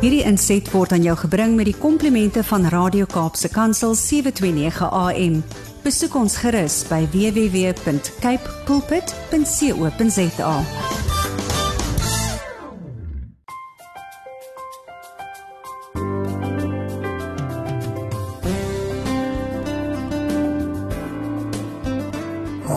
Hierdie 0.00 0.22
inset 0.24 0.64
word 0.72 0.94
aan 0.96 1.02
jou 1.04 1.12
gebring 1.26 1.58
met 1.58 1.66
die 1.68 1.76
komplimente 1.76 2.40
van 2.48 2.62
Radio 2.72 3.04
Kaapse 3.04 3.50
Kansel 3.52 3.92
729 3.92 4.86
AM. 4.96 5.34
Besoek 5.84 6.14
ons 6.16 6.38
gerus 6.40 6.78
by 6.88 7.02
www.cape 7.12 8.54
pulpit.co.za. 8.64 10.54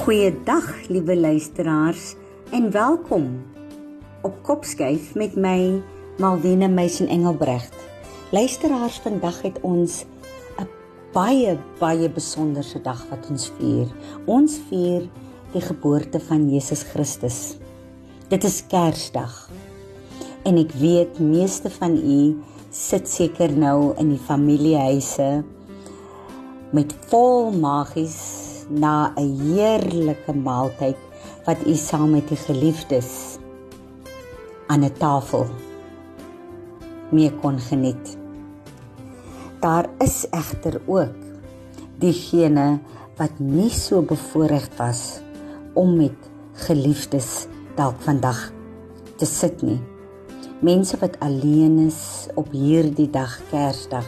Goeiedag, 0.03 0.69
liewe 0.91 1.15
luisteraars, 1.15 2.15
en 2.51 2.67
welkom 2.75 3.31
op 4.27 4.43
Kopskyf 4.43 5.15
met 5.15 5.39
my 5.39 5.79
Malwena 6.17 6.67
Meisen 6.67 7.07
Engelbrecht. 7.07 7.73
Luisteraars, 8.29 8.99
vandag 9.01 9.41
het 9.41 9.57
ons 9.61 10.05
'n 10.61 10.67
baie 11.11 11.57
baie 11.79 12.09
besonderse 12.09 12.81
dag 12.81 13.05
wat 13.09 13.29
ons 13.29 13.51
vier. 13.57 13.87
Ons 14.25 14.59
vier 14.69 15.09
die 15.51 15.61
geboorte 15.61 16.19
van 16.19 16.49
Jesus 16.49 16.83
Christus. 16.83 17.57
Dit 18.27 18.43
is 18.43 18.61
Kersdag. 18.67 19.49
En 20.43 20.57
ek 20.57 20.71
weet 20.71 21.19
meeste 21.19 21.69
van 21.69 21.97
u 21.97 22.37
sit 22.69 23.09
seker 23.09 23.57
nou 23.57 23.97
in 23.97 24.09
die 24.09 24.21
familiehuise 24.27 25.43
met 26.71 26.93
vol 27.09 27.51
magies 27.51 28.21
na 28.69 29.13
'n 29.17 29.39
heerlike 29.41 30.33
maaltyd 30.33 30.97
wat 31.45 31.57
u 31.65 31.73
saam 31.73 32.11
met 32.11 32.27
die 32.27 32.37
geliefdes 32.37 33.37
aan 34.67 34.83
'n 34.83 34.93
tafel 34.97 35.72
mee 37.13 37.31
kon 37.41 37.59
geniet. 37.59 38.17
Daar 39.61 39.87
is 40.03 40.25
egter 40.35 40.81
ook 40.85 41.15
diegene 42.01 42.79
wat 43.17 43.39
nie 43.39 43.71
so 43.71 44.01
bevoorreg 44.01 44.67
was 44.77 45.21
om 45.73 45.95
met 45.97 46.29
geliefdes 46.65 47.47
dalk 47.77 48.01
vandag 48.03 48.51
te 49.17 49.25
sit 49.29 49.61
nie. 49.61 49.79
Mense 50.63 50.97
wat 51.01 51.17
alleen 51.19 51.79
is 51.87 52.27
op 52.39 52.51
hierdie 52.55 53.09
dag 53.11 53.33
Kersdag. 53.49 54.05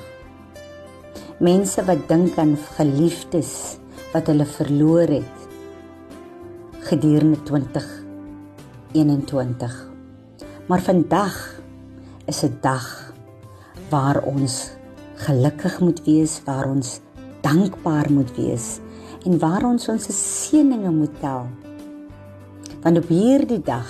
Mense 1.43 1.83
wat 1.87 2.07
dink 2.07 2.37
aan 2.39 2.55
geliefdes 2.77 3.75
wat 4.13 4.27
hulle 4.31 4.45
verloor 4.47 5.07
het 5.11 5.35
gedurende 6.85 7.43
2021. 7.43 9.89
Maar 10.65 10.81
vandag 10.81 11.59
is 12.25 12.43
'n 12.43 12.57
dag 12.61 13.04
waar 13.89 14.21
ons 14.27 14.71
gelukkig 15.25 15.79
moet 15.79 16.01
wees, 16.05 16.39
waar 16.45 16.69
ons 16.69 16.99
dankbaar 17.45 18.09
moet 18.11 18.31
wees 18.37 18.79
en 19.25 19.37
waar 19.41 19.65
ons 19.65 19.89
ons 19.89 20.07
seëninge 20.17 20.91
moet 20.93 21.13
tel. 21.21 21.47
Want 22.83 23.01
op 23.01 23.07
hierdie 23.09 23.61
dag 23.65 23.89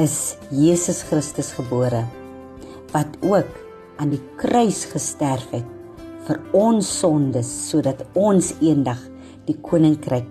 is 0.00 0.36
Jesus 0.52 1.02
Christus 1.08 1.54
gebore 1.56 2.04
wat 2.92 3.16
ook 3.24 3.50
aan 4.00 4.12
die 4.12 4.22
kruis 4.40 4.84
gesterf 4.92 5.48
het 5.52 5.72
vir 6.26 6.40
ons 6.56 6.88
sondes 7.00 7.48
sodat 7.70 8.04
ons 8.18 8.52
eendag 8.60 9.00
die 9.46 9.56
koninkryk 9.62 10.26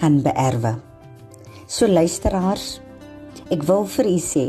kan 0.00 0.20
beerwe. 0.24 0.76
So 1.66 1.88
luisteraars, 1.90 2.78
ek 3.50 3.64
wil 3.66 3.86
vir 3.96 4.12
u 4.12 4.18
sê 4.22 4.46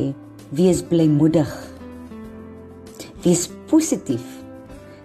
Wees 0.55 0.79
blymoedig. 0.79 1.66
Wees 3.27 3.49
positief. 3.67 4.23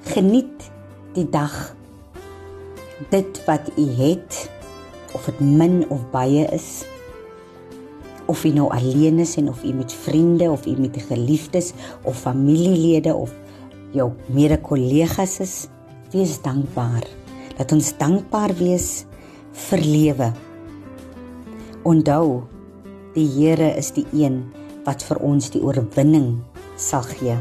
Geniet 0.06 0.68
die 1.16 1.24
dag. 1.26 1.74
Dit 3.10 3.40
wat 3.48 3.72
u 3.74 3.82
het 3.98 4.50
of 5.10 5.24
dit 5.26 5.40
min 5.42 5.82
of 5.90 6.04
baie 6.12 6.44
is 6.54 6.84
of 8.30 8.44
u 8.46 8.52
nou 8.54 8.68
alleen 8.70 9.18
is 9.18 9.34
en 9.36 9.48
of 9.50 9.64
u 9.66 9.72
met 9.74 9.92
vriende 9.92 10.50
of 10.50 10.66
u 10.70 10.76
met 10.78 11.02
geliefdes 11.08 11.72
of 12.02 12.20
familielede 12.22 13.14
of 13.14 13.34
jou 13.90 14.12
mede-kollegas 14.30 15.40
is, 15.40 15.54
wees 16.14 16.38
dankbaar. 16.42 17.02
Laat 17.58 17.74
ons 17.74 17.90
dankbaar 17.98 18.54
wees 18.54 19.02
vir 19.66 19.82
lewe. 19.82 20.30
Onthou, 21.82 22.44
die 23.18 23.26
Here 23.34 23.74
is 23.74 23.90
die 23.98 24.06
een 24.14 24.44
wat 24.86 25.02
vir 25.10 25.18
ons 25.18 25.50
die 25.50 25.62
oorwinning 25.62 26.38
sal 26.78 27.02
gee. 27.18 27.36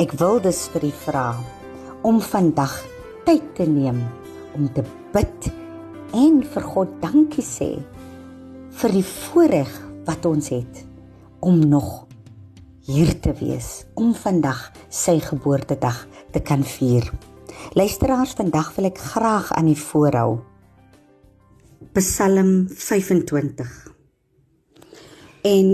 Ek 0.00 0.14
wil 0.16 0.38
dus 0.40 0.64
vir 0.72 0.86
u 0.88 0.90
vra 1.04 1.26
om 2.08 2.20
vandag 2.24 2.72
tyd 3.26 3.44
te 3.58 3.66
neem 3.68 3.98
om 4.56 4.64
te 4.72 4.84
bid 5.12 5.48
en 6.16 6.38
vir 6.54 6.64
God 6.74 6.94
dankie 7.02 7.44
sê 7.44 7.74
vir 8.80 8.94
die 8.96 9.04
voorreg 9.04 9.70
wat 10.08 10.24
ons 10.28 10.48
het 10.54 10.80
om 11.44 11.60
nog 11.60 12.06
hier 12.88 13.12
te 13.20 13.34
wees 13.36 13.84
om 13.92 14.14
vandag 14.16 14.70
sy 14.88 15.18
geboortedag 15.22 16.06
te 16.32 16.40
kan 16.40 16.64
vier. 16.64 17.04
Luisteraars, 17.76 18.32
vandag 18.38 18.72
wil 18.78 18.88
ek 18.88 18.98
graag 19.12 19.52
aan 19.52 19.68
u 19.68 19.76
voorhou 19.76 20.40
Psalm 21.92 22.64
25. 22.72 23.68
En 25.44 25.68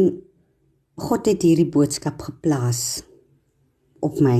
God 0.99 1.31
het 1.31 1.45
hierdie 1.47 1.69
boodskap 1.71 2.25
geplaas 2.27 3.05
op 4.05 4.21
my. 4.25 4.39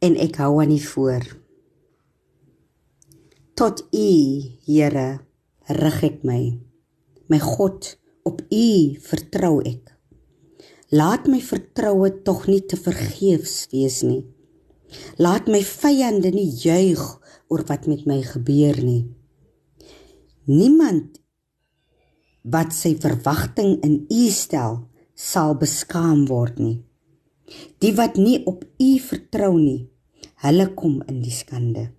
En 0.00 0.16
ek 0.16 0.40
hou 0.40 0.52
aan 0.62 0.72
U 0.72 0.78
voor. 0.78 1.26
Tot 3.54 3.84
U, 3.92 4.10
Here, 4.64 5.20
rig 5.68 6.02
ek 6.06 6.22
my. 6.24 6.40
My 7.28 7.38
God, 7.42 7.94
op 8.24 8.40
U 8.48 8.68
vertrou 9.04 9.60
ek. 9.62 9.92
Laat 10.90 11.28
my 11.30 11.38
vertroue 11.44 12.10
tog 12.26 12.48
nie 12.50 12.62
te 12.66 12.78
vergeefs 12.80 13.68
wees 13.70 14.00
nie. 14.02 14.24
Laat 15.22 15.46
my 15.46 15.60
vyande 15.62 16.32
nie 16.34 16.48
juig 16.50 17.02
oor 17.52 17.62
wat 17.68 17.86
met 17.86 18.06
my 18.10 18.18
gebeur 18.26 18.80
nie. 18.82 19.04
Niemand 20.50 21.20
wat 22.42 22.72
sy 22.74 22.96
verwagting 22.98 23.76
in 23.86 24.00
U 24.10 24.28
stel, 24.34 24.80
sal 25.14 25.54
beskaam 25.60 26.24
word 26.26 26.58
nie. 26.58 26.78
Die 27.82 27.94
wat 27.98 28.18
nie 28.20 28.40
op 28.46 28.64
U 28.78 28.90
vertrou 29.02 29.54
nie, 29.58 29.88
hulle 30.44 30.66
kom 30.76 31.00
in 31.10 31.22
die 31.24 31.34
skande. 31.34 31.90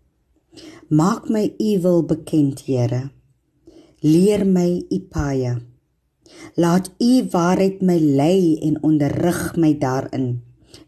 Maak 0.92 1.30
my 1.32 1.46
U 1.56 1.72
wil 1.84 2.04
bekend, 2.08 2.66
Here. 2.68 3.10
Leer 4.04 4.46
my 4.46 4.82
U 4.90 5.00
paie. 5.12 5.56
Laat 6.56 6.90
U 7.00 7.12
waarheid 7.32 7.82
my 7.86 7.98
lei 8.00 8.58
en 8.64 8.80
onderrig 8.84 9.56
my 9.56 9.74
daarin, 9.80 10.42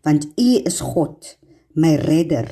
want 0.03 0.27
U 0.39 0.49
is 0.63 0.79
God, 0.81 1.37
my 1.75 1.95
redder. 1.95 2.49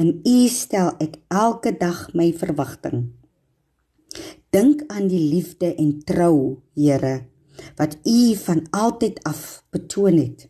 In 0.00 0.20
U 0.26 0.36
stel 0.48 0.94
ek 1.02 1.18
elke 1.28 1.74
dag 1.78 2.08
my 2.14 2.30
verwagting. 2.32 3.10
Dink 4.50 4.82
aan 4.90 5.06
die 5.10 5.22
liefde 5.30 5.74
en 5.78 5.98
trou, 6.06 6.62
Here, 6.74 7.26
wat 7.78 7.98
U 8.02 8.34
van 8.44 8.66
altyd 8.70 9.22
af 9.28 9.62
betoon 9.70 10.18
het. 10.18 10.49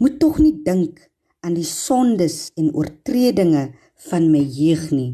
Moet 0.00 0.16
tog 0.16 0.38
nie 0.40 0.54
dink 0.64 1.02
aan 1.44 1.58
die 1.58 1.66
sondes 1.68 2.48
en 2.56 2.70
oortredinge 2.72 3.66
van 4.08 4.30
my 4.32 4.40
jeug 4.40 4.86
nie. 4.96 5.10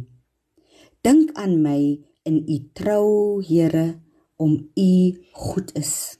Dink 1.03 1.33
aan 1.35 1.57
my 1.63 1.81
in 2.27 2.37
U 2.47 2.59
trou, 2.79 3.43
Here, 3.43 3.99
om 4.39 4.53
U 4.79 4.93
goed 5.33 5.73
is. 5.75 6.19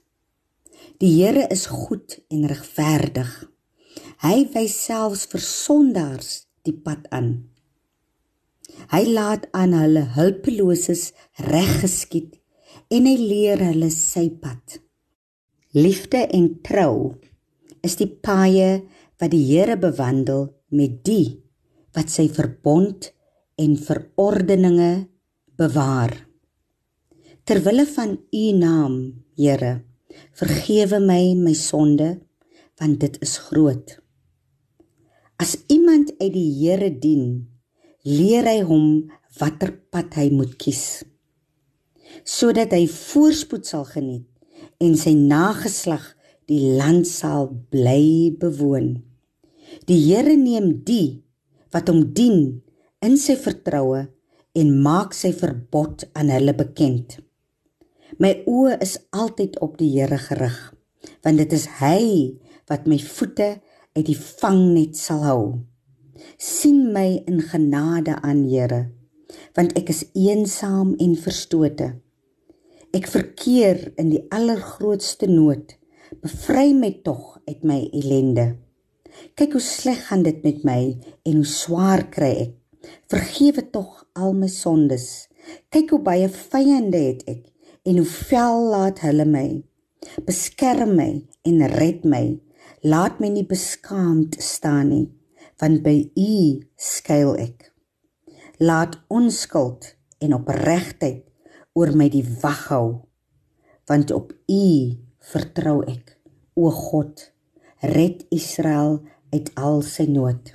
Die 0.99 1.13
Here 1.15 1.45
is 1.53 1.67
goed 1.71 2.17
en 2.27 2.43
regverdig. 2.51 3.31
Hy 4.23 4.37
wys 4.51 4.75
selfs 4.87 5.23
vir 5.31 5.43
sondaars 5.43 6.31
die 6.67 6.75
pad 6.75 7.07
aan. 7.15 7.47
Hy 8.91 9.03
laat 9.07 9.47
aan 9.55 9.77
hulle 9.77 10.03
hulpeloses 10.17 11.13
reg 11.47 11.71
geskied 11.85 12.35
en 12.91 13.07
hy 13.07 13.15
leer 13.15 13.63
hulle 13.69 13.93
sy 13.95 14.27
pad. 14.41 14.81
Liefde 15.71 16.25
en 16.35 16.51
trou 16.67 17.15
is 17.87 17.97
die 17.99 18.09
paaie 18.11 18.83
wat 19.21 19.31
die 19.33 19.43
Here 19.47 19.77
bewandel 19.79 20.49
met 20.75 21.01
die 21.07 21.39
wat 21.95 22.11
sy 22.13 22.27
verbond 22.29 23.09
en 23.57 23.73
verordeninge 23.81 25.07
bewaar. 25.57 26.13
Terwille 27.47 27.87
van 27.89 28.17
u 28.19 28.45
naam, 28.59 28.97
Here, 29.37 29.81
vergewe 30.37 30.99
my 31.01 31.33
my 31.39 31.55
sonde 31.57 32.17
want 32.77 32.99
dit 33.01 33.15
is 33.25 33.37
groot. 33.47 33.95
As 35.41 35.55
iemand 35.73 36.11
uit 36.19 36.33
die 36.33 36.49
Here 36.59 36.91
dien, 36.93 37.47
leer 38.03 38.45
hy 38.49 38.59
hom 38.67 39.07
watter 39.39 39.73
pad 39.91 40.17
hy 40.19 40.29
moet 40.33 40.57
kies 40.61 41.03
sodat 42.27 42.73
hy 42.75 42.85
voorspoed 42.91 43.67
sal 43.67 43.85
geniet 43.87 44.27
en 44.83 44.95
sy 44.99 45.13
nageslag 45.17 46.03
die 46.47 46.63
land 46.79 47.07
sal 47.07 47.49
bly 47.71 48.31
bewoon. 48.39 48.95
Die 49.87 49.99
Here 50.07 50.35
neem 50.39 50.85
die 50.87 51.23
wat 51.75 51.91
hom 51.91 52.13
dien 52.15 52.63
in 53.03 53.17
sy 53.19 53.35
vertroue 53.39 54.05
en 54.57 54.75
maak 54.83 55.13
sy 55.13 55.33
verbod 55.35 56.07
aan 56.17 56.31
hulle 56.33 56.55
bekend. 56.57 57.19
My 58.17 58.31
oë 58.47 58.77
is 58.81 58.95
altyd 59.11 59.59
op 59.61 59.75
die 59.81 59.91
Here 59.97 60.17
gerig, 60.17 60.57
want 61.21 61.43
dit 61.43 61.53
is 61.53 61.67
hy 61.81 62.01
wat 62.71 62.87
my 62.87 62.97
voete 63.03 63.57
uit 63.97 64.05
die 64.07 64.17
vangnet 64.17 64.97
sal 64.97 65.25
hou. 65.27 65.41
sien 66.41 66.91
my 66.93 67.23
in 67.29 67.41
genade 67.45 68.15
aan, 68.25 68.47
Here, 68.49 68.89
want 69.55 69.75
ek 69.77 69.91
is 69.93 70.05
eensaam 70.17 70.95
en 70.97 71.13
verstote. 71.15 71.91
Ek 72.95 73.05
verkeer 73.11 73.91
in 74.01 74.09
die 74.09 74.23
allergrootste 74.33 75.29
nood. 75.29 75.76
Bevry 76.15 76.71
my 76.73 76.91
tog 77.03 77.39
uit 77.47 77.63
my 77.67 77.81
ellende. 77.91 78.55
Kyk 79.35 79.57
hoe 79.57 79.63
sleg 79.63 80.05
gaan 80.07 80.23
dit 80.23 80.39
met 80.45 80.63
my 80.67 80.81
en 81.27 81.39
hoe 81.39 81.49
swaar 81.49 82.05
kry 82.13 82.31
ek. 82.45 82.53
Vergewe 83.11 83.63
tog 83.73 84.05
al 84.15 84.35
my 84.37 84.47
sondes. 84.51 85.27
Kyk 85.73 85.91
hoe 85.95 86.01
baie 86.05 86.29
vyande 86.31 87.01
het 87.09 87.25
ek 87.27 87.43
en 87.87 87.99
hoe 87.99 88.07
vel 88.07 88.69
laat 88.71 89.01
hulle 89.03 89.25
my. 89.27 89.47
Beskerm 90.27 90.95
my 90.95 91.09
en 91.49 91.65
red 91.75 92.07
my. 92.07 92.37
Laat 92.87 93.19
my 93.19 93.31
nie 93.33 93.45
beskaamd 93.47 94.37
staan 94.43 94.91
nie, 94.93 95.07
want 95.59 95.81
by 95.83 95.95
U 96.13 96.35
skuil 96.77 97.33
ek. 97.41 97.71
Laat 98.63 98.95
onskuld 99.11 99.95
en 100.23 100.37
opregtheid 100.37 101.25
oor 101.75 101.91
my 101.97 102.07
die 102.13 102.25
wag 102.41 102.67
hou 102.71 103.07
want 103.87 104.11
op 104.11 104.33
u 104.47 104.63
vertrou 105.31 105.81
ek. 105.87 106.15
O 106.55 106.69
God 106.73 107.21
red 107.95 108.25
Israel 108.33 109.01
uit 109.33 109.51
al 109.59 109.83
sy 109.85 110.07
nood. 110.09 110.53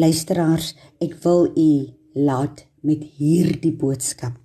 Luisteraars 0.00 0.74
ek 1.02 1.16
wil 1.24 1.48
u 1.56 1.70
laat 2.14 2.64
met 2.86 3.02
hierdie 3.18 3.74
boodskap. 3.76 4.38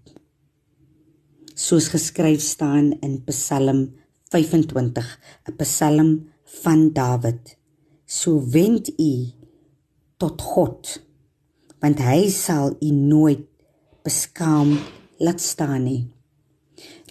Soos 1.56 1.88
geskryf 1.94 2.42
staan 2.44 2.94
in 3.06 3.22
Psalm 3.30 3.86
25 4.32 5.06
'n 5.48 5.56
Psalm 5.62 6.10
van 6.62 6.90
Dawid 6.94 7.56
so 8.06 8.40
wend 8.54 8.90
u 9.00 9.34
tot 10.18 10.42
God 10.42 11.02
want 11.82 12.00
hy 12.00 12.30
sal 12.30 12.76
u 12.82 12.92
nooit 12.92 13.46
beskaam 14.06 14.78
laat 15.18 15.42
staan 15.42 15.84
nie. 15.86 16.02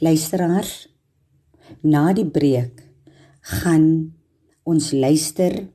Luisteraars, 0.03 0.89
na 1.83 2.13
die 2.13 2.29
breek 2.29 2.83
gaan 3.61 4.15
ons 4.65 4.93
luister 4.93 5.69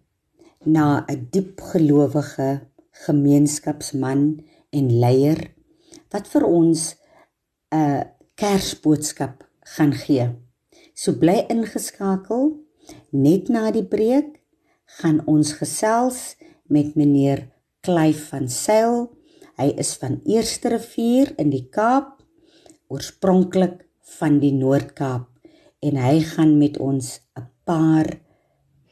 na 0.66 1.06
'n 1.08 1.28
diep 1.32 1.62
gelowige 1.72 2.68
gemeenskapsman 3.06 4.44
en 4.72 4.86
leier 5.02 5.40
wat 6.12 6.28
vir 6.28 6.44
ons 6.46 6.96
'n 7.72 8.06
Kersboodskap 8.40 9.44
gaan 9.76 9.94
gee. 9.94 10.30
So 10.96 11.12
bly 11.12 11.46
ingeskakel. 11.50 12.60
Net 13.12 13.50
na 13.50 13.72
die 13.72 13.84
breek 13.84 14.40
gaan 15.00 15.20
ons 15.28 15.54
gesels 15.60 16.36
met 16.68 16.96
meneer 16.96 17.50
Klyf 17.82 18.30
van 18.30 18.50
Sail. 18.50 19.10
Hy 19.60 19.74
is 19.78 19.94
van 20.00 20.22
Eerste 20.26 20.70
Rivier 20.70 21.34
in 21.38 21.52
die 21.52 21.68
Kaap 21.70 22.24
oorspronklik 22.88 23.86
van 24.20 24.40
die 24.40 24.54
Noord-Kaap 24.56 25.28
en 25.80 25.96
hy 25.96 26.20
gaan 26.32 26.58
met 26.60 26.78
ons 26.78 27.20
'n 27.40 27.48
paar 27.64 28.08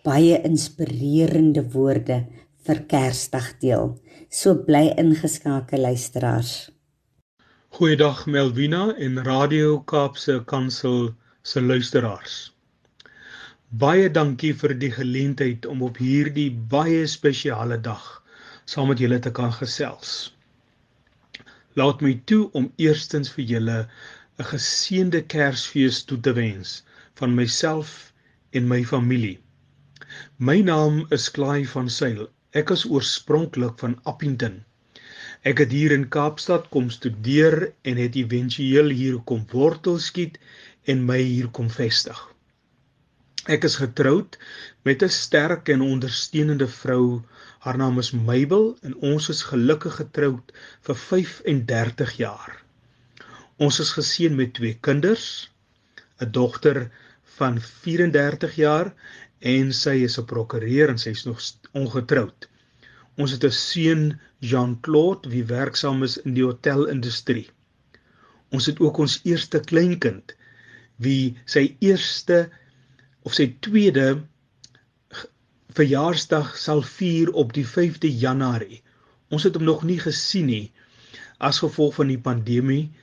baie 0.03 0.41
inspirerende 0.47 1.63
woorde 1.73 2.25
vir 2.65 2.79
Kersdag 2.91 3.59
deel. 3.59 3.99
So 4.29 4.55
bly 4.55 4.93
ingeskakel 4.97 5.81
luisteraars. 5.81 6.71
Goeiedag 7.69 8.25
Melvina 8.25 8.95
en 8.95 9.23
Radio 9.23 9.79
Kaapse 9.79 10.43
Kansel 10.45 11.13
se 11.43 11.61
luisteraars. 11.61 12.53
Baie 13.69 14.09
dankie 14.09 14.53
vir 14.55 14.73
die 14.79 14.91
geleentheid 14.91 15.65
om 15.65 15.83
op 15.83 15.97
hierdie 15.97 16.51
baie 16.71 17.07
spesiale 17.07 17.77
dag 17.77 18.23
saam 18.65 18.87
met 18.91 18.99
julle 18.99 19.19
te 19.19 19.31
kan 19.31 19.51
gesels. 19.51 20.33
Laat 21.75 22.01
my 22.01 22.13
toe 22.25 22.47
om 22.57 22.71
eerstens 22.81 23.29
vir 23.35 23.45
julle 23.45 23.77
'n 24.37 24.47
geseënde 24.51 25.21
Kersfees 25.33 26.03
toe 26.09 26.19
te 26.25 26.33
wens 26.37 26.71
van 27.19 27.35
myself 27.39 28.13
en 28.59 28.67
my 28.71 28.79
familie. 28.91 29.39
My 30.49 30.59
naam 30.69 30.99
is 31.17 31.25
Klaai 31.37 31.65
van 31.73 31.89
Sail. 31.89 32.27
Ek 32.61 32.69
is 32.75 32.85
oorspronklik 32.85 33.79
van 33.83 33.97
Appington. 34.11 34.59
Ek 35.41 35.63
het 35.63 35.71
hier 35.71 35.95
in 35.95 36.07
Kaapstad 36.17 36.69
kom 36.75 36.89
studeer 36.93 37.57
en 37.81 37.97
het 38.03 38.19
éventueel 38.23 38.93
hier 39.01 39.17
kom 39.31 39.45
wortel 39.53 39.97
skiet 40.09 40.37
en 40.85 41.05
my 41.09 41.19
hier 41.21 41.49
kom 41.59 41.69
vestig. 41.79 42.21
Ek 43.57 43.63
is 43.63 43.79
getroud 43.81 44.37
met 44.83 45.03
'n 45.03 45.17
sterk 45.17 45.69
en 45.69 45.81
ondersteunende 45.81 46.67
vrou 46.67 47.23
Haar 47.67 47.77
naam 47.77 47.97
is 47.99 48.11
Mabel 48.11 48.77
en 48.81 48.93
ons 48.95 49.29
is 49.29 49.41
gelukkig 49.49 49.95
getroud 49.95 50.51
vir 50.87 50.95
35 50.95 52.11
jaar. 52.21 52.66
Ons 53.57 53.79
is 53.81 53.89
geseën 53.97 54.35
met 54.37 54.53
twee 54.53 54.77
kinders, 54.85 55.49
'n 56.21 56.31
dogter 56.31 56.91
van 57.37 57.55
34 57.61 58.55
jaar 58.55 58.93
en 59.53 59.71
sy 59.73 59.95
is 60.07 60.17
'n 60.19 60.25
prokureur 60.31 60.89
en 60.93 60.99
sy 61.03 61.09
is 61.17 61.23
nog 61.25 61.41
ongetroud. 61.81 62.47
Ons 63.17 63.31
het 63.31 63.43
'n 63.43 63.51
seun, 63.51 64.03
Jean-Claude, 64.39 65.29
wie 65.29 65.43
werksaam 65.43 66.03
is 66.03 66.17
in 66.17 66.33
die 66.33 66.45
hotelindustrie. 66.45 67.49
Ons 68.49 68.65
het 68.65 68.79
ook 68.79 68.97
ons 68.97 69.19
eerste 69.23 69.59
kleinkind 69.59 70.35
wie 70.95 71.37
sy 71.45 71.75
eerste 71.79 72.49
of 73.21 73.33
sy 73.33 73.55
tweede 73.59 74.21
verjaarsdag 75.77 76.57
sal 76.57 76.81
vier 76.81 77.33
op 77.33 77.53
die 77.53 77.65
5de 77.65 78.09
Januarie. 78.25 78.81
Ons 79.29 79.43
het 79.43 79.57
hom 79.57 79.65
nog 79.65 79.83
nie 79.83 79.99
gesien 79.99 80.45
nie 80.45 80.71
as 81.37 81.59
gevolg 81.65 81.97
van 81.99 82.07
die 82.13 82.21
pandemie 82.21 82.93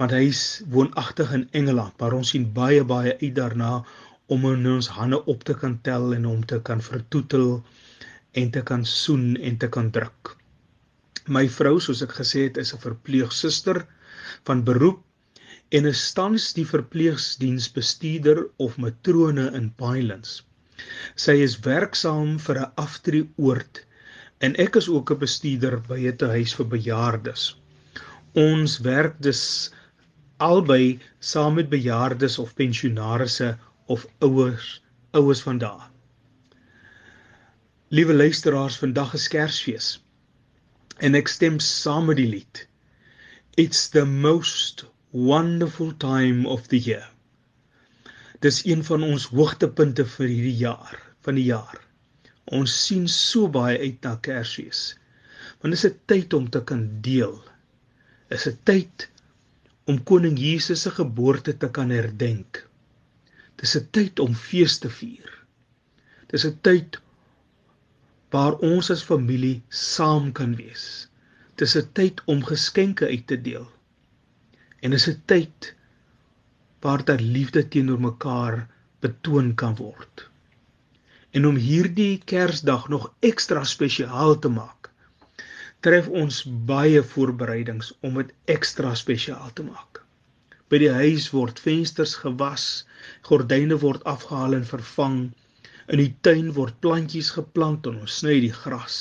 want 0.00 0.12
hy 0.16 0.24
is 0.28 0.62
woonagtig 0.72 1.32
in 1.36 1.48
Engeland, 1.52 1.94
maar 2.00 2.14
ons 2.16 2.32
sien 2.34 2.46
baie 2.52 2.84
baie 2.84 3.16
uit 3.20 3.34
daarna 3.34 3.84
om 4.32 4.46
hom 4.46 4.54
in 4.56 4.70
ons 4.78 4.88
hande 4.96 5.18
op 5.28 5.44
te 5.44 5.54
kan 5.54 5.74
tel 5.86 6.14
en 6.16 6.24
hom 6.24 6.44
te 6.48 6.60
kan 6.68 6.80
vertoetel 6.80 7.62
en 8.40 8.50
te 8.50 8.62
kan 8.62 8.84
soen 8.88 9.36
en 9.36 9.58
te 9.60 9.68
kan 9.68 9.90
druk. 9.92 10.36
My 11.28 11.44
vrou, 11.48 11.78
soos 11.80 12.02
ek 12.02 12.16
gesê 12.20 12.48
het, 12.48 12.56
is 12.56 12.72
'n 12.74 12.80
verpleegsuster 12.84 13.84
van 14.48 14.64
beroep 14.64 15.02
en 15.70 15.86
is 15.86 16.12
tans 16.12 16.52
die 16.56 16.66
verpleegsdiensbestuurder 16.66 18.46
of 18.58 18.78
matrone 18.78 19.50
in 19.58 19.70
Pielance. 19.76 20.42
Sy 21.16 21.36
is 21.44 21.60
werksaam 21.66 22.38
vir 22.38 22.58
'n 22.60 22.72
aftreeoord 22.84 23.84
en 24.40 24.56
ek 24.56 24.76
is 24.76 24.88
ook 24.88 25.12
'n 25.12 25.18
bestuurder 25.18 25.80
by 25.88 26.00
'n 26.08 26.32
huis 26.36 26.54
vir 26.54 26.66
bejaardes. 26.66 27.56
Ons 28.34 28.78
werk 28.80 29.20
dus 29.20 29.70
albei 30.42 30.98
saam 31.20 31.54
met 31.58 31.70
bejaardes 31.72 32.38
of 32.38 32.54
pensionaarsse 32.58 33.54
of 33.86 34.06
ouers, 34.18 34.80
oues 35.10 35.42
van 35.46 35.58
daardie. 35.58 35.90
Liewe 37.92 38.14
luisteraars, 38.14 38.78
vandag 38.80 39.14
is 39.14 39.28
Kersfees. 39.28 39.88
En 41.04 41.14
ek 41.18 41.28
stem 41.28 41.58
saam 41.60 42.06
met 42.08 42.16
die 42.16 42.28
lied. 42.28 42.62
It's 43.60 43.90
the 43.92 44.06
most 44.08 44.86
wonderful 45.12 45.92
time 46.00 46.48
of 46.48 46.70
the 46.72 46.80
year. 46.80 47.04
Dis 48.40 48.62
een 48.64 48.80
van 48.84 49.04
ons 49.04 49.28
hoogtepunte 49.28 50.06
vir 50.14 50.26
hierdie 50.26 50.56
jaar, 50.64 50.96
van 51.20 51.36
die 51.36 51.44
jaar. 51.50 51.78
Ons 52.48 52.72
sien 52.86 53.04
so 53.12 53.52
baie 53.52 53.76
uit 53.78 54.00
na 54.08 54.16
Kersfees. 54.24 54.94
Want 55.60 55.76
dis 55.76 55.84
'n 55.86 56.00
tyd 56.08 56.32
om 56.32 56.48
te 56.50 56.64
kan 56.64 56.88
deel. 57.04 57.36
Is 58.30 58.48
'n 58.48 58.56
tyd 58.64 59.11
om 59.84 60.02
koning 60.08 60.38
Jesus 60.38 60.82
se 60.86 60.90
geboorte 60.90 61.56
te 61.56 61.68
kan 61.70 61.90
herdenk. 61.90 62.62
Dis 63.60 63.76
'n 63.76 63.88
tyd 63.90 64.20
om 64.20 64.34
fees 64.34 64.78
te 64.78 64.90
vier. 64.90 65.30
Dis 66.30 66.44
'n 66.46 66.58
tyd 66.62 66.98
waar 68.30 68.54
ons 68.72 68.90
as 68.90 69.02
familie 69.02 69.62
saam 69.68 70.32
kan 70.32 70.56
wees. 70.56 71.08
Dis 71.56 71.76
'n 71.76 71.92
tyd 71.92 72.22
om 72.26 72.44
geskenke 72.44 73.06
uit 73.06 73.26
te 73.26 73.36
deel. 73.48 73.68
En 74.82 74.90
dis 74.90 75.08
'n 75.08 75.22
tyd 75.26 75.74
waar 76.82 77.04
daar 77.04 77.20
liefde 77.20 77.68
teenoor 77.68 78.00
mekaar 78.00 78.68
betoon 79.00 79.54
kan 79.54 79.74
word. 79.76 80.28
En 81.30 81.46
om 81.46 81.56
hierdie 81.56 82.22
Kersdag 82.24 82.88
nog 82.88 83.12
ekstra 83.20 83.64
spesiaal 83.64 84.38
te 84.38 84.48
maak, 84.48 84.81
tref 85.82 86.06
ons 86.22 86.36
baie 86.66 87.00
voorbereidings 87.12 87.88
om 88.06 88.18
dit 88.20 88.28
ekstra 88.54 88.92
spesiaal 88.98 89.48
te 89.58 89.64
maak. 89.66 89.98
By 90.70 90.78
die 90.78 90.92
huis 90.94 91.24
word 91.34 91.58
vensters 91.64 92.12
gewas, 92.22 92.66
gordyne 93.26 93.78
word 93.82 94.04
afgehaal 94.12 94.54
en 94.60 94.68
vervang. 94.68 95.18
In 95.90 95.98
die 95.98 96.12
tuin 96.28 96.52
word 96.58 96.78
plantjies 96.86 97.32
geplant 97.38 97.90
en 97.90 97.98
ons 98.04 98.20
sny 98.22 98.36
die 98.46 98.52
gras. 98.60 99.00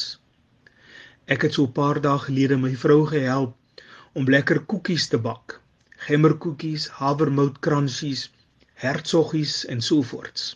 Ek 1.29 1.45
het 1.45 1.53
so 1.59 1.67
'n 1.69 1.77
paar 1.77 2.01
dae 2.07 2.17
gelede 2.25 2.57
my 2.57 2.73
vrou 2.85 3.05
gehelp 3.13 3.85
om 4.17 4.33
lekker 4.37 4.65
koekies 4.65 5.07
te 5.13 5.21
bak. 5.29 5.61
Gemmerkoekies, 6.09 6.89
havermoutkransies, 6.97 8.29
hertsoggies 8.73 9.65
en 9.69 9.81
so 9.81 10.01
voorts. 10.01 10.55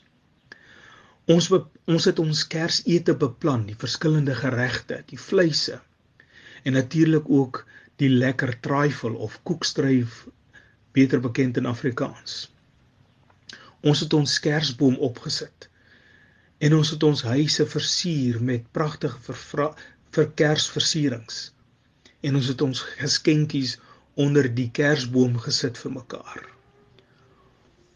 Ons 1.27 1.53
ons 1.53 2.05
het 2.05 2.19
ons 2.19 2.47
Kersete 2.47 3.13
beplan, 3.13 3.67
die 3.69 3.81
verskillende 3.85 4.33
geregte, 4.35 5.03
die 5.05 5.21
vleise 5.21 5.83
en 6.65 6.73
natuurlik 6.73 7.29
ook 7.29 7.61
die 8.01 8.09
lekker 8.09 8.57
trifle 8.65 9.13
of 9.27 9.37
koekstryf 9.47 10.25
beter 10.97 11.21
bekend 11.21 11.57
in 11.57 11.69
Afrikaans. 11.69 12.49
Ons 13.85 14.01
het 14.01 14.13
ons 14.17 14.39
Kersboom 14.41 14.97
opgesit 15.05 15.69
en 16.65 16.73
ons 16.73 16.89
het 16.89 17.03
ons 17.03 17.21
huise 17.29 17.65
versier 17.69 18.41
met 18.41 18.65
pragtige 18.73 19.35
vir 20.15 20.29
Kersversierings. 20.39 21.51
En 22.25 22.39
ons 22.39 22.47
het 22.49 22.61
ons 22.61 22.81
geskenkies 22.97 23.75
onder 24.15 24.47
die 24.57 24.69
Kersboom 24.73 25.35
gesit 25.43 25.77
vir 25.77 25.93
mekaar. 25.99 26.45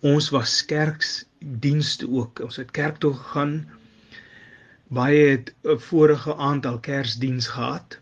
Ons 0.05 0.29
was 0.35 0.59
kerksdienste 0.67 2.07
ook. 2.07 2.43
Ons 2.43 2.59
het 2.61 2.71
kerk 2.75 2.99
toe 3.03 3.13
gegaan. 3.15 3.55
Baie 4.87 5.23
het 5.31 5.53
'n 5.63 5.79
vorige 5.79 6.35
aantal 6.35 6.79
kersdiens 6.79 7.47
gehad. 7.47 7.99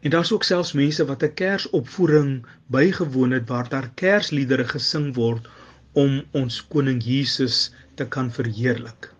En 0.00 0.10
daar's 0.10 0.32
ook 0.32 0.44
selfs 0.48 0.72
mense 0.72 1.04
wat 1.04 1.22
'n 1.22 1.34
kersopvoering 1.34 2.46
bygewoon 2.66 3.30
het 3.30 3.48
waar 3.48 3.68
daar 3.68 3.90
kersliedere 3.94 4.64
gesing 4.64 5.14
word 5.14 5.48
om 5.92 6.24
ons 6.30 6.66
koning 6.66 7.04
Jesus 7.04 7.72
te 7.94 8.06
kan 8.06 8.32
verheerlik. 8.32 9.12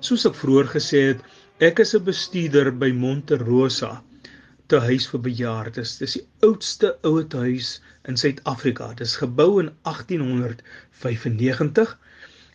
Soos 0.00 0.26
ek 0.26 0.34
vroeër 0.34 0.68
gesê 0.74 1.00
het, 1.12 1.20
ek 1.58 1.78
is 1.84 1.94
'n 1.94 2.04
bestuurder 2.04 2.78
by 2.82 2.90
Monte 2.90 3.36
Rosa 3.36 4.02
te 4.66 4.78
huis 4.86 5.06
vir 5.12 5.20
bejaardes. 5.20 5.98
Dis 5.98 6.12
die 6.18 6.26
oudste 6.46 6.98
ouetehuis 7.02 7.82
in 8.08 8.16
Suid-Afrika. 8.16 8.88
Dit 8.94 9.06
is 9.06 9.16
gebou 9.22 9.60
in 9.62 9.70
1895 9.82 11.98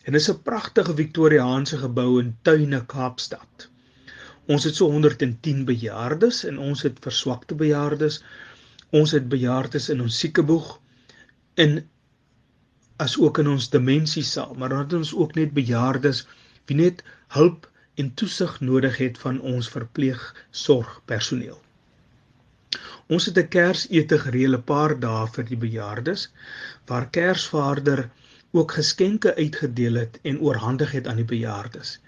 en 0.04 0.14
is 0.14 0.30
'n 0.30 0.42
pragtige 0.42 0.94
Victoriaanse 0.94 1.78
gebou 1.78 2.22
in 2.22 2.36
Tuine, 2.42 2.86
Kaapstad. 2.86 3.68
Ons 4.46 4.64
het 4.64 4.78
so 4.78 4.90
110 4.90 5.64
bejaardes 5.68 6.44
en 6.44 6.58
ons 6.58 6.82
het 6.86 6.98
verswakte 7.02 7.54
bejaardes. 7.58 8.20
Ons 8.94 9.14
het 9.16 9.28
bejaardes 9.28 9.88
in 9.94 10.00
ons 10.04 10.18
siekeboeg 10.22 10.68
en 11.64 11.80
as 13.02 13.16
ook 13.18 13.38
in 13.42 13.48
ons 13.52 13.68
demensiesaal, 13.70 14.54
maar 14.54 14.72
dan 14.72 14.84
het 14.84 14.94
ons 15.00 15.14
ook 15.14 15.34
net 15.34 15.52
bejaardes 15.56 16.22
wie 16.70 16.76
net 16.78 17.02
hulp 17.34 17.66
en 18.00 18.14
toesig 18.14 18.60
nodig 18.60 18.96
het 19.02 19.18
van 19.18 19.40
ons 19.40 19.68
verpleegsorgpersoneel. 19.72 21.58
Ons 23.06 23.26
het 23.28 23.38
'n 23.38 23.48
Kersete 23.48 24.18
gereël 24.18 24.56
'n 24.58 24.68
paar 24.70 24.94
dae 25.00 25.26
vir 25.34 25.44
die 25.50 25.60
bejaardes 25.64 26.28
waar 26.86 27.10
Kersvader 27.10 28.10
ook 28.50 28.72
geskenke 28.78 29.34
uitgedeel 29.34 29.94
het 29.94 30.18
en 30.22 30.40
oorhandig 30.40 30.92
het 30.92 31.06
aan 31.06 31.20
die 31.22 31.30
bejaardes. 31.34 31.98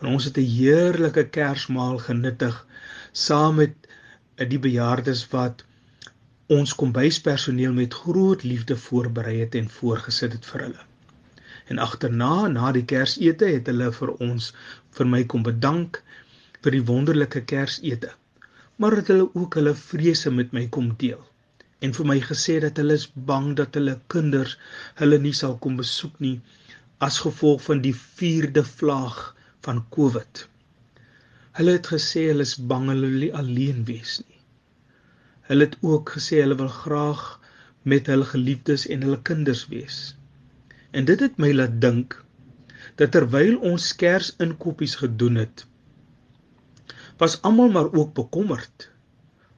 En 0.00 0.10
ons 0.14 0.24
het 0.28 0.38
'n 0.38 0.50
heerlike 0.56 1.24
Kersmaal 1.36 1.98
genuttig 2.08 2.66
saam 3.12 3.54
met 3.62 3.74
eh, 3.86 4.48
die 4.48 4.58
bejaardes 4.58 5.28
wat 5.36 5.64
ons 6.46 6.74
kombuispersoneel 6.74 7.72
met 7.72 7.94
groot 7.94 8.42
liefde 8.42 8.76
voorberei 8.76 9.38
het 9.40 9.54
en 9.54 9.70
voorgesit 9.78 10.32
het 10.32 10.46
vir 10.46 10.60
hulle. 10.60 10.82
En 11.68 11.78
agterna 11.78 12.48
na 12.48 12.72
die 12.72 12.84
Kersete 12.84 13.46
het 13.56 13.66
hulle 13.66 13.92
vir 13.92 14.12
ons 14.28 14.52
vir 14.98 15.06
my 15.06 15.24
kom 15.24 15.42
bedank 15.42 16.02
vir 16.62 16.72
die 16.78 16.86
wonderlike 16.92 17.44
Kersete 17.44 18.12
maar 18.76 18.96
het 18.96 19.08
hulle 19.08 19.28
ook 19.32 19.54
hulle 19.54 19.74
vrese 19.74 20.30
met 20.30 20.52
my 20.52 20.66
kom 20.76 20.88
deel 21.00 21.22
en 21.86 21.94
vir 21.96 22.08
my 22.10 22.16
gesê 22.28 22.56
dat 22.64 22.76
hulle 22.80 22.96
is 23.00 23.06
bang 23.30 23.48
dat 23.60 23.76
hulle 23.78 23.94
kinders 24.12 24.56
hulle 25.00 25.18
nie 25.22 25.32
sal 25.38 25.56
kom 25.64 25.78
besoek 25.80 26.18
nie 26.24 26.36
as 27.06 27.20
gevolg 27.24 27.62
van 27.68 27.80
die 27.84 27.94
4de 27.96 28.64
vlaag 28.80 29.20
van 29.66 29.82
COVID. 29.94 30.46
Hulle 31.58 31.76
het 31.78 31.90
gesê 31.92 32.26
hulle 32.30 32.46
is 32.46 32.56
bang 32.72 32.88
hulle 32.92 33.12
wil 33.12 33.28
alleen 33.40 33.84
wees 33.88 34.18
nie. 34.24 34.40
Hulle 35.50 35.68
het 35.68 35.76
ook 35.82 36.16
gesê 36.16 36.42
hulle 36.42 36.58
wil 36.58 36.72
graag 36.72 37.22
met 37.92 38.10
hul 38.10 38.24
geliefdes 38.32 38.86
en 38.90 39.04
hulle 39.06 39.22
kinders 39.30 39.66
wees. 39.72 40.00
En 40.90 41.06
dit 41.08 41.20
het 41.22 41.38
my 41.42 41.52
laat 41.54 41.78
dink 41.82 42.18
dat 43.00 43.12
terwyl 43.14 43.56
ons 43.70 43.92
kers 44.00 44.32
inkopies 44.42 44.96
gedoen 45.02 45.40
het, 45.42 45.64
was 47.20 47.38
almal 47.48 47.72
maar 47.72 47.92
ook 47.92 48.14
bekommerd. 48.14 48.88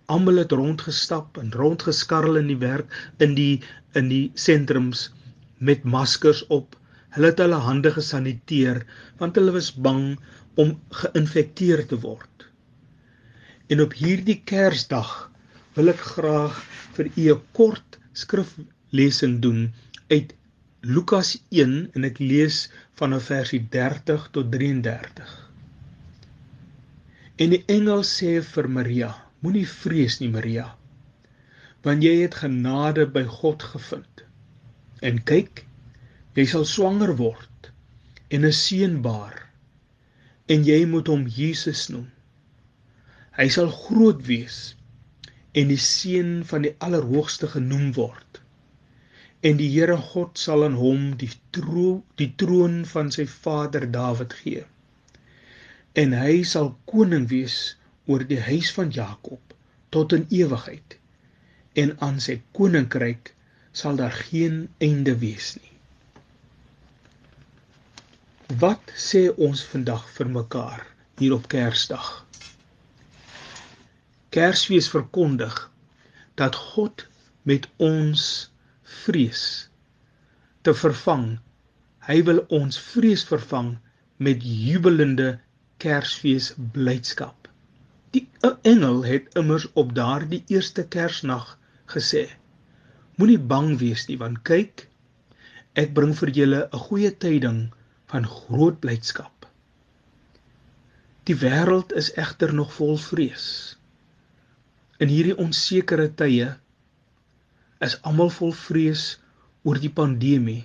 Almal 0.07 0.43
het 0.43 0.53
rondgestap 0.53 1.39
en 1.39 1.53
rondgeskarrel 1.53 2.39
in 2.41 2.51
die 2.53 2.61
werk 2.63 2.95
in 3.25 3.35
die 3.39 3.63
in 3.99 4.11
die 4.13 4.31
sentrums 4.35 5.09
met 5.59 5.85
maskers 5.85 6.45
op. 6.47 6.77
Hulle 7.17 7.31
het 7.33 7.41
hulle 7.43 7.61
hande 7.65 7.93
gesaniteer 7.95 8.83
want 9.21 9.39
hulle 9.41 9.55
was 9.57 9.71
bang 9.89 10.19
om 10.61 10.75
geïnfekteer 11.03 11.85
te 11.91 11.99
word. 12.03 12.47
En 13.69 13.85
op 13.85 13.95
hierdie 14.01 14.41
Kersdag 14.49 15.13
wil 15.77 15.93
ek 15.93 16.03
graag 16.15 16.59
vir 16.97 17.11
u 17.15 17.25
'n 17.35 17.43
kort 17.59 17.99
skriflesing 18.13 19.39
doen 19.45 19.73
uit 20.11 20.35
Lukas 20.83 21.37
1 21.51 21.91
en 21.95 22.05
ek 22.05 22.19
lees 22.19 22.69
vanaf 22.99 23.31
versie 23.31 23.61
30 23.77 24.29
tot 24.35 24.51
33. 24.53 25.31
En 27.39 27.55
die 27.55 27.63
engel 27.71 28.03
sê 28.03 28.39
vir 28.43 28.69
Maria: 28.69 29.11
Moenie 29.41 29.67
vrees 29.67 30.19
nie, 30.21 30.31
Maria, 30.31 30.67
want 31.87 32.03
jy 32.03 32.17
het 32.23 32.41
genade 32.43 33.07
by 33.07 33.23
God 33.39 33.63
gevind. 33.63 34.25
En 35.03 35.23
kyk, 35.23 35.68
jy 36.39 36.47
sal 36.53 36.67
swanger 36.71 37.13
word 37.19 37.71
en 38.31 38.47
'n 38.49 38.57
seun 38.61 38.97
baar 39.07 39.37
en 40.55 40.65
jy 40.71 40.81
moet 40.93 41.11
hom 41.13 41.27
Jesus 41.39 41.89
noem. 41.93 42.07
Hy 43.39 43.49
sal 43.57 43.71
groot 43.83 44.25
wees 44.31 44.59
en 45.55 45.69
die 45.75 45.83
seun 45.89 46.33
van 46.51 46.65
die 46.67 46.75
Allerhoogste 46.87 47.51
genoem 47.57 47.93
word. 47.99 48.41
En 49.43 49.59
die 49.59 49.69
Here 49.75 49.99
God 50.13 50.39
sal 50.47 50.65
aan 50.67 50.79
hom 50.81 51.13
die 51.21 51.31
troon 51.59 52.03
die 52.23 52.33
troon 52.43 52.83
van 52.95 53.13
sy 53.19 53.27
vader 53.35 53.91
Dawid 53.99 54.35
gee 54.43 54.65
en 56.03 56.13
hy 56.15 56.43
sal 56.47 56.69
koning 56.91 57.27
wees 57.31 57.57
oor 58.07 58.23
die 58.31 58.41
huis 58.47 58.71
van 58.77 58.93
Jakob 58.95 59.55
tot 59.95 60.15
in 60.17 60.27
ewigheid 60.35 60.95
en 61.83 61.95
aan 62.05 62.21
sy 62.23 62.37
koninkryk 62.59 63.33
sal 63.81 63.99
daar 63.99 64.15
geen 64.29 64.69
einde 64.85 65.15
wees 65.23 65.55
nie. 65.59 65.78
Wat 68.57 68.81
sê 68.97 69.29
ons 69.37 69.61
vandag 69.61 70.07
vir 70.17 70.29
mekaar 70.33 70.85
hier 71.21 71.35
op 71.37 71.51
Kersdag? 71.53 72.07
Kersfees 74.33 74.89
verkondig 74.89 75.53
dat 76.41 76.57
God 76.57 77.05
met 77.45 77.69
ons 77.77 78.49
vrees 79.05 79.69
te 80.65 80.73
vervang. 80.73 81.37
Hy 82.09 82.23
wil 82.25 82.41
ons 82.49 82.81
vrees 82.81 83.27
vervang 83.29 83.75
met 84.17 84.41
jubelende 84.41 85.35
Kersfees 85.77 86.55
blydskap. 86.57 87.53
Die 88.17 88.25
engel 88.65 89.05
het 89.05 89.29
immers 89.37 89.69
op 89.75 89.93
daardie 89.93 90.41
eerste 90.49 90.89
Kersnag 90.89 91.59
gesê: 91.93 92.31
Moenie 93.21 93.39
bang 93.39 93.75
wees 93.77 94.09
nie, 94.09 94.17
want 94.17 94.41
kyk, 94.49 94.89
ek 95.77 95.93
bring 95.93 96.17
vir 96.17 96.33
julle 96.33 96.69
'n 96.73 96.87
goeie 96.89 97.13
tyding 97.13 97.69
van 98.13 98.27
groot 98.27 98.79
blydskap. 98.81 99.47
Die 101.29 101.37
wêreld 101.37 101.93
is 101.93 102.13
egter 102.17 102.55
nog 102.55 102.73
vol 102.79 102.97
vrees. 102.97 103.77
In 104.99 105.13
hierdie 105.13 105.37
onsekere 105.37 106.09
tye 106.21 106.55
is 107.85 107.99
almal 108.09 108.33
vol 108.39 108.55
vrees 108.57 109.05
oor 109.63 109.79
die 109.83 109.93
pandemie. 109.93 110.65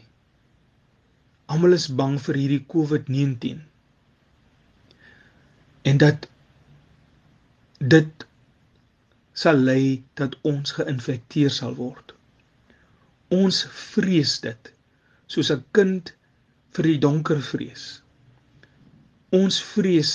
Almal 1.52 1.76
is 1.76 1.90
bang 1.92 2.16
vir 2.28 2.40
hierdie 2.40 2.64
COVID-19 2.74 3.62
en 5.84 6.00
dat 6.00 6.28
dit 7.94 8.26
sal 9.44 9.60
lei 9.68 10.04
dat 10.20 10.36
ons 10.48 10.76
geïnfekteer 10.78 11.52
sal 11.52 11.76
word. 11.76 12.14
Ons 13.34 13.64
vrees 13.92 14.38
dit 14.46 14.70
soos 15.34 15.52
'n 15.52 15.64
kind 15.78 16.14
vir 16.74 16.90
die 16.90 17.00
donker 17.02 17.42
vrees. 17.46 17.84
Ons 19.34 19.60
vrees 19.74 20.14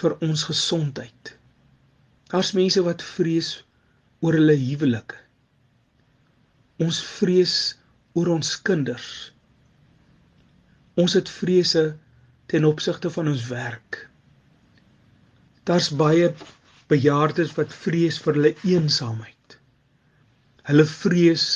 vir 0.00 0.16
ons 0.24 0.44
gesondheid. 0.48 1.34
Daar's 2.32 2.52
mense 2.56 2.82
wat 2.84 3.04
vrees 3.04 3.50
oor 4.24 4.36
hulle 4.36 4.56
huwelike. 4.58 5.16
Ons 6.84 7.00
vrees 7.18 7.54
oor 8.18 8.32
ons 8.34 8.54
kinders. 8.66 9.10
Ons 11.00 11.14
het 11.18 11.30
vrese 11.30 11.84
ten 12.50 12.66
opsigte 12.68 13.10
van 13.10 13.30
ons 13.30 13.46
werk. 13.50 14.00
Daar's 15.64 15.88
baie 15.96 16.32
bejaardes 16.92 17.54
wat 17.56 17.72
vrees 17.84 18.18
vir 18.20 18.36
hulle 18.36 18.54
eensaamheid. 18.68 19.58
Hulle 20.68 20.84
vrees 20.88 21.46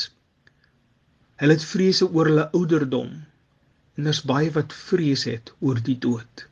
hulle 1.38 1.54
het 1.54 1.64
vrese 1.64 2.08
oor 2.08 2.30
hulle 2.30 2.48
ouderdom 2.56 3.12
en 3.98 4.06
daar's 4.06 4.22
baie 4.30 4.50
wat 4.54 4.74
vrees 4.88 5.24
het 5.26 5.50
oor 5.58 5.80
die 5.82 5.96
dood. 5.98 6.44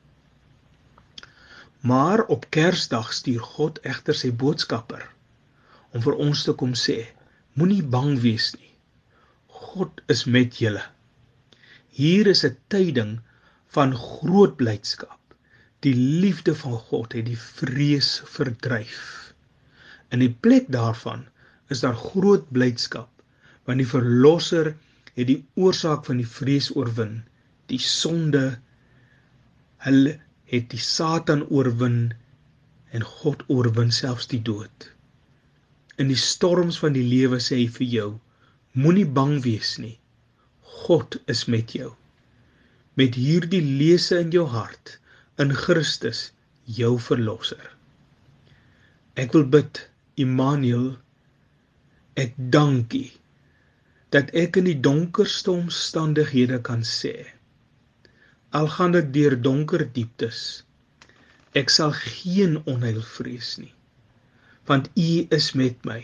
Maar 1.86 2.24
op 2.34 2.48
Kersdag 2.50 3.12
stuur 3.14 3.44
God 3.56 3.78
egter 3.86 4.16
sy 4.18 4.32
boodskapper 4.34 5.04
om 5.94 6.02
vir 6.02 6.18
ons 6.24 6.42
te 6.42 6.54
kom 6.58 6.72
sê: 6.74 6.96
Moenie 7.54 7.84
bang 7.94 8.16
wees 8.24 8.48
nie. 8.58 8.72
God 9.46 10.02
is 10.10 10.24
met 10.26 10.58
julle. 10.58 10.82
Hier 11.94 12.26
is 12.32 12.42
'n 12.44 12.58
tyding 12.74 13.12
van 13.76 13.94
groot 13.94 14.56
blydskap. 14.56 15.20
Die 15.86 15.94
liefde 15.94 16.54
van 16.54 16.74
God 16.90 17.12
het 17.12 17.30
die 17.30 17.38
vrees 17.38 18.10
verdryf. 18.24 19.32
In 20.10 20.18
die 20.18 20.34
plek 20.34 20.66
daarvan 20.68 21.28
is 21.70 21.80
daar 21.80 21.96
groot 22.10 22.50
blydskap 22.50 23.10
want 23.66 23.78
die 23.82 23.92
verlosser 23.92 24.74
het 25.14 25.26
die 25.26 25.44
oorsaak 25.54 26.04
van 26.06 26.20
die 26.22 26.30
vrees 26.38 26.68
oorwin 26.76 27.22
die 27.72 27.80
sonde. 27.82 28.58
Hulle 29.86 30.16
het 30.50 30.70
die 30.72 30.82
satan 30.82 31.44
oorwin 31.48 32.14
en 32.94 33.04
God 33.20 33.42
oorwin 33.52 33.92
selfs 33.94 34.28
die 34.30 34.42
dood. 34.42 34.90
In 36.00 36.10
die 36.12 36.20
storms 36.20 36.78
van 36.82 36.94
die 36.96 37.04
lewe 37.06 37.40
sê 37.42 37.58
hy 37.62 37.68
vir 37.78 37.88
jou 37.92 38.10
moenie 38.76 39.08
bang 39.18 39.38
wees 39.44 39.76
nie. 39.82 39.96
God 40.86 41.16
is 41.32 41.46
met 41.48 41.72
jou. 41.76 41.94
Met 43.00 43.16
hierdie 43.18 43.62
lese 43.64 44.20
in 44.20 44.32
jou 44.34 44.46
hart 44.52 44.98
in 45.42 45.52
Christus 45.56 46.30
jou 46.78 46.96
verlosser. 47.00 47.72
Ek 49.16 49.32
wil 49.36 49.46
bid 49.56 49.80
Immanuel 50.20 50.94
ek 52.16 52.36
dankie 52.52 53.12
dat 54.14 54.30
ek 54.32 54.56
in 54.60 54.68
die 54.68 54.78
donkerste 54.80 55.52
omstandighede 55.52 56.62
kan 56.64 56.84
sê 56.88 57.14
al 58.50 58.68
gaan 58.68 58.94
ek 58.94 59.12
deur 59.12 59.40
donker 59.40 59.86
dieptes. 59.92 60.62
Ek 61.54 61.70
sal 61.70 61.92
geen 61.92 62.60
onheil 62.66 63.02
vrees 63.02 63.56
nie 63.58 63.76
want 64.66 64.90
u 64.94 65.26
is 65.28 65.52
met 65.52 65.84
my. 65.84 66.02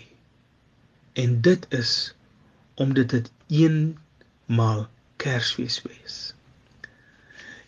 En 1.13 1.41
dit 1.41 1.67
is 1.75 2.15
omdat 2.75 3.09
dit 3.09 3.31
eenmaal 3.47 4.89
kersfees 5.17 5.83
wees. 5.83 6.35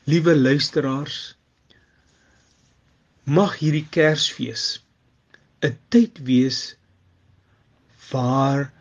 Liewe 0.04 0.37
luisteraars 0.37 1.37
mag 3.25 3.59
hierdie 3.59 3.87
kersfees 3.90 4.64
'n 5.64 5.76
tyd 5.88 6.19
wees 6.28 6.76
waar 8.11 8.73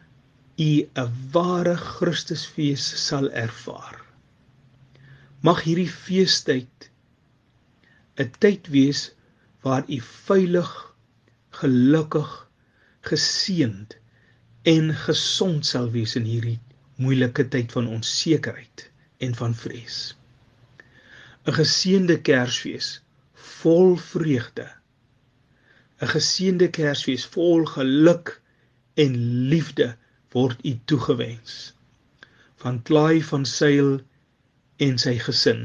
u 0.58 0.72
'n 0.84 1.12
ware 1.32 1.76
Christusfees 1.76 2.86
sal 3.08 3.32
ervaar 3.32 4.03
Mag 5.44 5.66
hierdie 5.66 5.92
feestyd 5.92 6.90
'n 8.24 8.30
tyd 8.44 8.68
wees 8.76 9.00
waar 9.66 9.84
u 9.92 9.98
veilig, 10.28 10.72
gelukkig, 11.60 12.32
geseënd 13.10 13.98
en 14.74 14.94
gesond 15.06 15.66
sal 15.68 15.90
wees 15.96 16.16
in 16.20 16.30
hierdie 16.30 16.60
moeilike 16.96 17.44
tyd 17.56 17.76
van 17.76 17.90
onsekerheid 17.98 18.86
en 19.28 19.36
van 19.42 19.56
vrees. 19.64 19.98
'n 21.46 21.58
Geseënde 21.60 22.18
Kersfees 22.30 22.88
vol 23.34 23.98
vreugde. 24.14 24.70
'n 26.00 26.12
Geseënde 26.16 26.70
Kersfees 26.80 27.28
vol 27.36 27.68
geluk 27.76 28.38
en 28.96 29.20
liefde 29.52 29.92
word 30.32 30.64
u 30.64 30.74
toegewens. 30.86 31.74
Van 32.64 32.82
Klaai 32.88 33.20
van 33.34 33.46
Sail 33.46 34.00
en 34.84 34.98
sy 35.00 35.14
gesin. 35.22 35.60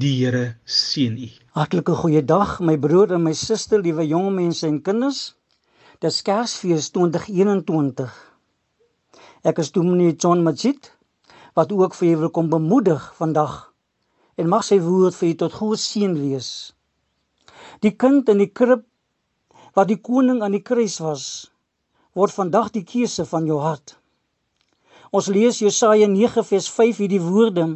Die 0.00 0.12
Here 0.16 0.44
seën 0.64 1.16
u. 1.20 1.26
Hartlike 1.58 1.94
goeiedag 1.98 2.56
my 2.64 2.76
broer 2.80 3.12
en 3.16 3.24
my 3.26 3.34
suster, 3.36 3.82
liewe 3.84 4.06
jong 4.08 4.30
mense 4.32 4.64
en 4.66 4.78
kinders. 4.86 5.34
Dis 6.00 6.22
Kersfees 6.24 6.88
2021. 6.94 8.14
Ek 9.44 9.60
is 9.60 9.72
Dominee 9.76 10.16
John 10.16 10.40
Majid 10.46 10.88
wat 11.58 11.72
ook 11.76 11.94
vir 11.98 12.14
julle 12.14 12.32
kom 12.32 12.48
bemoedig 12.50 13.04
vandag 13.20 13.60
en 14.40 14.50
mag 14.50 14.64
sy 14.66 14.80
woord 14.82 15.14
vir 15.20 15.28
u 15.28 15.34
tot 15.44 15.60
goeie 15.60 15.78
seën 15.78 16.16
wees. 16.16 16.48
Die 17.84 17.92
kind 17.92 18.32
in 18.32 18.40
die 18.40 18.50
krib 18.50 18.88
wat 19.76 19.92
die 19.92 20.00
koning 20.00 20.40
aan 20.42 20.56
die 20.56 20.64
kruis 20.64 20.96
was, 21.04 21.24
word 22.16 22.32
vandag 22.32 22.72
die 22.72 22.86
keuse 22.88 23.28
van 23.28 23.46
jou 23.46 23.60
hart. 23.60 23.98
Ons 25.12 25.28
lees 25.28 25.60
Jesaja 25.60 26.08
9 26.08 26.42
vers 26.48 26.70
5 26.72 27.04
hierdie 27.04 27.22
woorde 27.22 27.74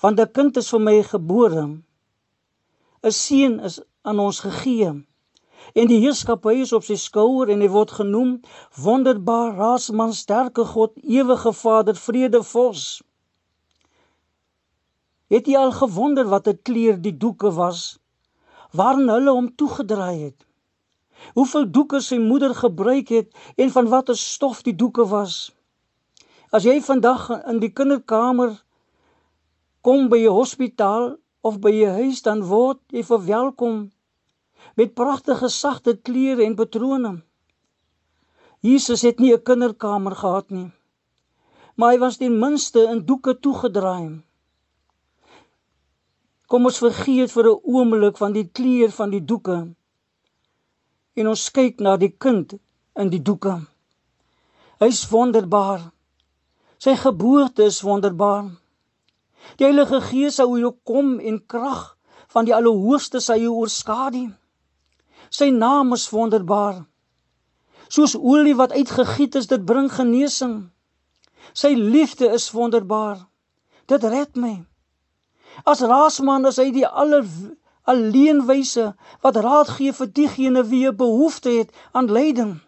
want 0.00 0.20
'n 0.20 0.32
kind 0.32 0.56
is 0.56 0.70
vir 0.70 0.80
my 0.80 1.02
gebore. 1.02 1.64
'n 3.02 3.12
seun 3.22 3.60
is 3.60 3.80
aan 4.02 4.18
ons 4.18 4.40
gegee. 4.40 4.90
En 5.74 5.86
die 5.86 6.00
heerskappy 6.04 6.54
is 6.60 6.72
op 6.72 6.84
sy 6.84 6.96
skouer 6.96 7.48
en 7.48 7.60
hy 7.60 7.68
word 7.68 7.90
genoem 7.90 8.40
wonderbaar 8.84 9.54
raadsman 9.54 10.12
sterke 10.12 10.64
god 10.64 10.92
ewige 11.02 11.52
vader 11.52 11.96
vrede 11.96 12.42
vos 12.42 13.02
het 15.30 15.46
jy 15.46 15.56
al 15.56 15.72
gewonder 15.72 16.26
wat 16.26 16.48
'n 16.48 16.62
kleur 16.66 16.96
die 17.02 17.16
doeke 17.24 17.50
was 17.54 17.98
waarin 18.78 19.08
hulle 19.08 19.30
hom 19.30 19.48
toegedraai 19.54 20.18
het? 20.22 20.46
Hoeveel 21.34 21.70
doeke 21.70 22.00
sy 22.00 22.18
moeder 22.18 22.54
gebruik 22.54 23.08
het 23.08 23.28
en 23.56 23.70
van 23.70 23.88
watter 23.88 24.16
stof 24.16 24.62
die 24.62 24.74
doeke 24.74 25.06
was? 25.06 25.52
As 26.50 26.64
jy 26.64 26.80
vandag 26.80 27.30
in 27.46 27.58
die 27.58 27.72
kinderkamer 27.72 28.64
kom 29.80 30.08
by 30.08 30.20
'n 30.26 30.36
hospitaal 30.40 31.16
of 31.40 31.58
by 31.60 31.72
'n 31.72 31.94
huis 32.00 32.22
dan 32.22 32.44
word 32.44 32.80
jy 32.92 33.02
verwelkom 33.02 33.90
met 34.76 34.94
pragtige 34.94 35.48
sagte 35.48 35.96
klere 35.96 36.44
en 36.44 36.54
patrone. 36.54 37.22
Jesus 38.60 39.02
het 39.02 39.18
nie 39.18 39.32
'n 39.32 39.42
kinderkamer 39.42 40.16
gehad 40.16 40.50
nie. 40.50 40.70
Maar 41.76 41.92
hy 41.92 41.98
was 41.98 42.16
ten 42.16 42.38
minste 42.38 42.80
in 42.92 43.06
doeke 43.06 43.38
toegedraai. 43.40 44.22
Kom 46.46 46.64
ons 46.64 46.78
vergeet 46.78 47.32
vir 47.32 47.46
'n 47.48 47.60
oomblik 47.62 48.16
van 48.16 48.32
die 48.32 48.48
kleur 48.48 48.90
van 48.90 49.10
die 49.10 49.24
doeke 49.24 49.74
en 51.14 51.26
ons 51.26 51.50
kyk 51.50 51.80
na 51.80 51.96
die 51.96 52.14
kind 52.18 52.54
in 52.96 53.10
die 53.10 53.22
doeke. 53.22 53.60
Hy's 54.80 55.08
wonderbaar. 55.10 55.90
Sy 56.78 56.96
geboorte 56.96 57.62
is 57.68 57.82
wonderbaar. 57.84 58.59
Die 59.58 59.66
Heilige 59.66 60.00
Gees 60.00 60.38
sou 60.40 60.58
jou 60.58 60.72
kom 60.84 61.18
en 61.18 61.40
krag 61.46 61.96
van 62.32 62.46
die 62.46 62.54
Allerhoogste 62.54 63.20
sou 63.20 63.36
jou 63.38 63.54
oorskadu. 63.62 64.28
Sy 65.30 65.50
naam 65.54 65.92
is 65.96 66.08
wonderbaar. 66.10 66.84
Soos 67.90 68.14
olie 68.16 68.54
wat 68.58 68.72
uitgegiet 68.72 69.34
is, 69.40 69.48
dit 69.50 69.64
bring 69.66 69.90
genesing. 69.92 70.70
Sy 71.52 71.74
liefde 71.74 72.30
is 72.30 72.50
wonderbaar. 72.54 73.18
Dit 73.90 74.04
red 74.06 74.38
my. 74.38 74.60
As 75.66 75.82
raasman 75.82 76.46
is 76.46 76.60
hy 76.62 76.70
die 76.74 76.86
aller 76.86 77.26
alleenwyse 77.90 78.92
wat 79.24 79.40
raad 79.42 79.72
gee 79.76 79.92
vir 79.92 80.10
diegene 80.18 80.62
wie 80.70 80.86
'n 80.88 80.96
behoefte 80.96 81.50
het 81.50 81.74
aan 81.92 82.06
leiding. 82.06 82.60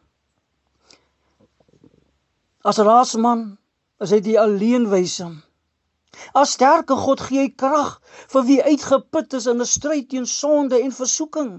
As 2.65 2.79
raasman 2.79 3.59
is 4.01 4.11
hy 4.11 4.21
die 4.21 4.39
alleenwyse 4.41 5.31
As 6.35 6.53
sterke 6.57 6.97
God 7.05 7.21
gee 7.27 7.41
hy 7.43 7.51
krag 7.63 7.93
vir 8.33 8.45
wie 8.49 8.63
uitgeput 8.63 9.37
is 9.39 9.47
in 9.53 9.61
'n 9.65 9.71
stryd 9.75 10.09
teen 10.11 10.27
sonde 10.27 10.81
en 10.81 10.93
versoeking. 10.99 11.53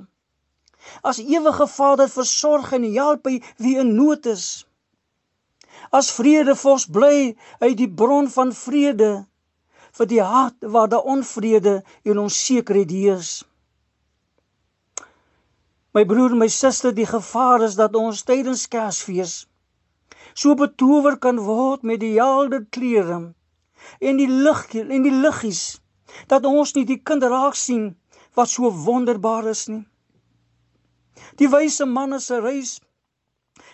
As 1.09 1.19
ewige 1.19 1.67
Vader 1.67 2.09
versorg 2.09 2.73
en 2.77 2.85
help 2.93 3.27
hy 3.29 3.35
wie 3.57 3.77
in 3.83 3.95
nood 3.95 4.25
is. 4.25 4.65
As 5.91 6.11
vrede 6.17 6.55
vors 6.55 6.85
bly 6.97 7.35
uit 7.59 7.77
die 7.77 7.91
bron 8.01 8.29
van 8.37 8.53
vrede 8.63 9.11
vir 9.97 10.07
die 10.13 10.21
hart 10.21 10.69
waar 10.75 10.89
daar 10.89 11.09
onvrede 11.15 11.75
en 12.03 12.23
onsekerheid 12.25 12.91
heers. 12.91 13.31
My 15.93 16.05
broer 16.05 16.33
en 16.33 16.41
my 16.41 16.47
suster, 16.49 16.91
die 16.91 17.05
gevaar 17.05 17.61
is 17.61 17.75
dat 17.77 17.95
ons 17.95 18.23
tydens 18.25 18.67
Kersfees 18.67 19.45
so 20.33 20.55
betower 20.57 21.17
kan 21.17 21.37
word 21.45 21.83
met 21.85 21.99
die 22.01 22.15
helder 22.17 22.65
klere 22.73 23.33
en 23.99 24.17
die 24.17 24.29
lig 24.29 24.65
en 24.75 25.03
die 25.05 25.17
liggies 25.25 25.63
dat 26.27 26.45
ons 26.45 26.73
nie 26.75 26.85
die 26.85 27.01
kind 27.01 27.23
raak 27.23 27.55
sien 27.57 27.93
wat 28.37 28.49
so 28.49 28.69
wonderbaar 28.85 29.49
is 29.49 29.67
nie. 29.69 29.83
Die 31.37 31.49
wyse 31.49 31.85
manne 31.85 32.19
se 32.19 32.39
reis 32.41 32.79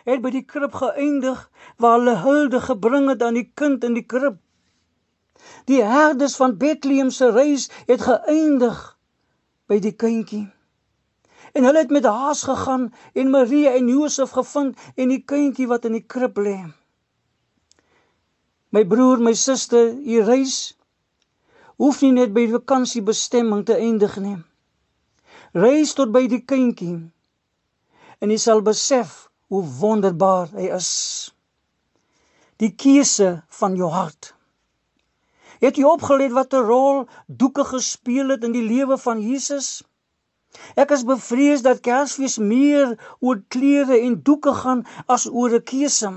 het 0.08 0.22
by 0.24 0.32
die 0.34 0.46
krib 0.54 0.76
geëindig 0.76 1.42
waar 1.80 1.98
hulle 1.98 2.16
hulde 2.24 2.62
gebring 2.64 3.10
het 3.12 3.24
aan 3.24 3.38
die 3.40 3.50
kind 3.62 3.84
in 3.88 3.98
die 3.98 4.06
krib. 4.14 4.38
Die 5.72 5.82
herders 5.86 6.36
van 6.40 6.58
Bethlehem 6.62 7.12
se 7.16 7.30
reis 7.32 7.70
het 7.88 8.04
geëindig 8.08 8.80
by 9.70 9.80
die 9.84 9.96
kindjie. 9.96 10.48
En 11.54 11.66
hulle 11.66 11.84
het 11.86 11.94
met 11.94 12.06
haas 12.06 12.44
gegaan 12.48 12.90
en 13.14 13.32
Maria 13.34 13.74
en 13.78 13.88
Josef 13.90 14.36
gevind 14.38 14.78
en 14.96 15.14
die 15.14 15.24
kindjie 15.24 15.68
wat 15.72 15.88
in 15.90 15.98
die 15.98 16.06
krib 16.06 16.38
lê. 16.38 16.60
My 18.72 18.84
broer, 18.86 19.18
my 19.18 19.34
suster, 19.34 19.96
u 19.98 20.22
reis 20.22 20.58
hoef 21.82 22.02
nie 22.04 22.12
net 22.14 22.34
by 22.36 22.44
die 22.46 22.54
vakansiebestemming 22.54 23.64
te 23.66 23.78
eindig 23.80 24.18
nie. 24.22 24.36
Reis 25.58 25.96
tot 25.98 26.12
by 26.14 26.28
die 26.30 26.44
kindjie 26.52 26.98
en 28.20 28.34
jy 28.34 28.38
sal 28.38 28.62
besef 28.62 29.30
hoe 29.50 29.64
wonderbaar 29.80 30.52
hy 30.54 30.68
is. 30.76 30.90
Die 32.62 32.74
keuse 32.76 33.40
van 33.62 33.78
jou 33.80 33.90
hart. 33.90 34.34
Het 35.64 35.80
jy 35.80 35.88
opgelet 35.88 36.36
wat 36.36 36.54
'n 36.54 36.68
rol 36.68 37.08
doeke 37.26 37.66
gespeel 37.74 38.36
het 38.36 38.44
in 38.44 38.54
die 38.54 38.68
lewe 38.68 38.98
van 38.98 39.24
Jesus? 39.24 39.82
Ek 40.76 40.92
is 40.92 41.08
bevrees 41.10 41.62
dat 41.66 41.82
Kersfees 41.82 42.38
meer 42.38 42.98
oor 43.20 43.42
klere 43.48 43.98
en 43.98 44.22
doeke 44.22 44.54
gaan 44.62 44.86
as 45.08 45.26
oor 45.26 45.58
'n 45.58 45.64
keuse. 45.64 46.12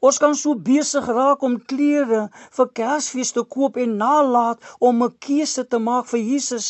Ons 0.00 0.18
kan 0.18 0.34
so 0.34 0.54
besig 0.56 1.08
raak 1.12 1.42
om 1.44 1.58
klere 1.72 2.20
vir 2.56 2.68
Kersfees 2.78 3.34
te 3.36 3.42
koop 3.54 3.76
en 3.76 3.98
nalat 4.00 4.58
om 4.80 5.02
'n 5.02 5.16
keuse 5.26 5.64
te 5.64 5.78
maak 5.78 6.06
vir 6.12 6.20
Jesus. 6.20 6.68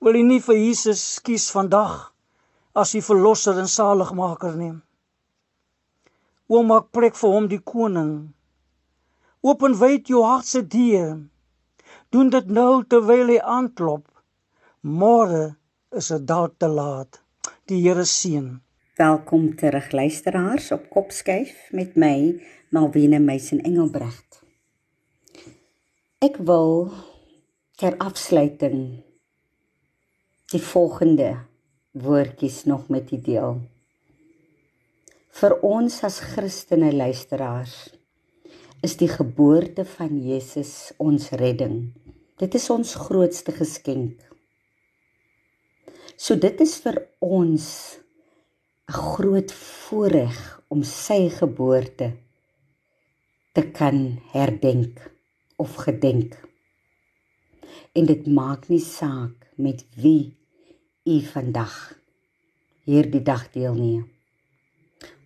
Wil 0.00 0.14
jy 0.18 0.24
nie 0.26 0.42
vir 0.48 0.56
Jesus 0.56 1.02
kies 1.18 1.50
vandag 1.50 2.12
as 2.74 2.92
die 2.92 3.02
verlosser 3.08 3.58
en 3.58 3.68
saligmaker 3.68 4.54
neem. 4.56 4.82
Oom 6.48 6.66
maak 6.70 6.92
plek 6.92 7.14
vir 7.20 7.30
hom 7.34 7.48
die 7.48 7.62
koning. 7.72 8.12
Open 9.42 9.74
wyd 9.80 10.08
jou 10.12 10.22
hart 10.22 10.46
se 10.46 10.62
deur. 10.62 11.16
Doen 12.12 12.30
dit 12.30 12.46
nou 12.58 12.84
terwyl 12.84 13.32
hy 13.32 13.38
aanklop. 13.56 14.04
Môre 14.82 15.56
is 15.90 16.08
dit 16.12 16.26
dalk 16.26 16.54
te 16.58 16.68
laat. 16.68 17.20
Die 17.66 17.80
Here 17.82 18.04
seën. 18.06 18.65
Welkom 18.96 19.56
terug 19.56 19.90
luisteraars 19.90 20.70
op 20.72 20.88
Kopskyf 20.88 21.68
met 21.70 21.98
my 22.00 22.42
Malwena 22.72 23.18
Meisen 23.20 23.58
Engelbrecht. 23.60 24.38
Ek 26.24 26.38
wil 26.40 26.88
ter 27.76 27.92
afsluiting 28.00 29.02
die 30.48 30.62
volgende 30.64 31.26
woordjies 31.92 32.62
nog 32.64 32.88
met 32.88 33.12
u 33.12 33.18
deel. 33.20 33.60
Vir 35.42 35.58
ons 35.60 36.00
as 36.08 36.16
Christene 36.30 36.88
luisteraars 36.96 37.76
is 38.80 38.96
die 38.96 39.10
geboorte 39.12 39.84
van 39.84 40.16
Jesus 40.24 40.72
ons 40.96 41.28
redding. 41.36 41.92
Dit 42.40 42.56
is 42.56 42.70
ons 42.72 42.96
grootste 43.10 43.52
geskenk. 43.60 44.24
So 46.16 46.40
dit 46.40 46.64
is 46.64 46.78
vir 46.80 47.02
ons 47.20 47.68
'n 48.88 48.92
groot 48.94 49.52
voorreg 49.52 50.36
om 50.68 50.82
sy 50.86 51.28
geboorte 51.28 52.06
te 53.52 53.62
kan 53.78 53.96
herdenk 54.30 55.00
of 55.56 55.74
gedenk. 55.74 56.36
En 57.98 58.06
dit 58.06 58.26
maak 58.26 58.68
nie 58.68 58.80
saak 58.80 59.48
met 59.56 59.82
wie 59.96 60.36
u 61.04 61.16
vandag 61.32 61.74
hierdie 62.86 63.22
dag 63.22 63.50
deelneem. 63.50 64.06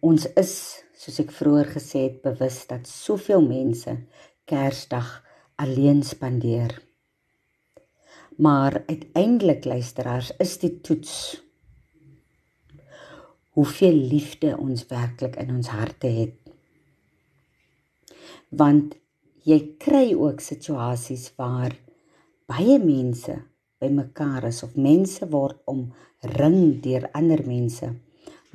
Ons 0.00 0.24
is, 0.40 0.54
soos 0.96 1.20
ek 1.20 1.36
vroeër 1.36 1.68
gesê 1.76 2.06
het, 2.06 2.22
bewus 2.24 2.62
dat 2.72 2.88
soveel 2.88 3.44
mense 3.44 3.98
Kersdag 4.48 5.12
alleen 5.60 6.00
spandeer. 6.02 6.72
Maar 8.40 8.82
uiteindelik 8.86 9.68
luisteraars 9.68 10.32
is 10.40 10.56
die 10.64 10.80
toets 10.80 11.42
hoeveel 13.60 13.98
liefde 14.08 14.54
ons 14.56 14.86
werklik 14.88 15.34
in 15.36 15.50
ons 15.52 15.68
harte 15.68 16.08
het. 16.08 16.36
Want 18.48 18.94
jy 19.44 19.58
kry 19.82 20.14
ook 20.16 20.40
situasies 20.40 21.26
waar 21.36 21.74
baie 22.48 22.78
mense 22.80 23.36
bymekaar 23.84 24.48
is 24.48 24.62
of 24.64 24.80
mense 24.80 25.28
word 25.28 25.60
omring 25.68 26.80
deur 26.80 27.04
ander 27.12 27.44
mense, 27.44 27.92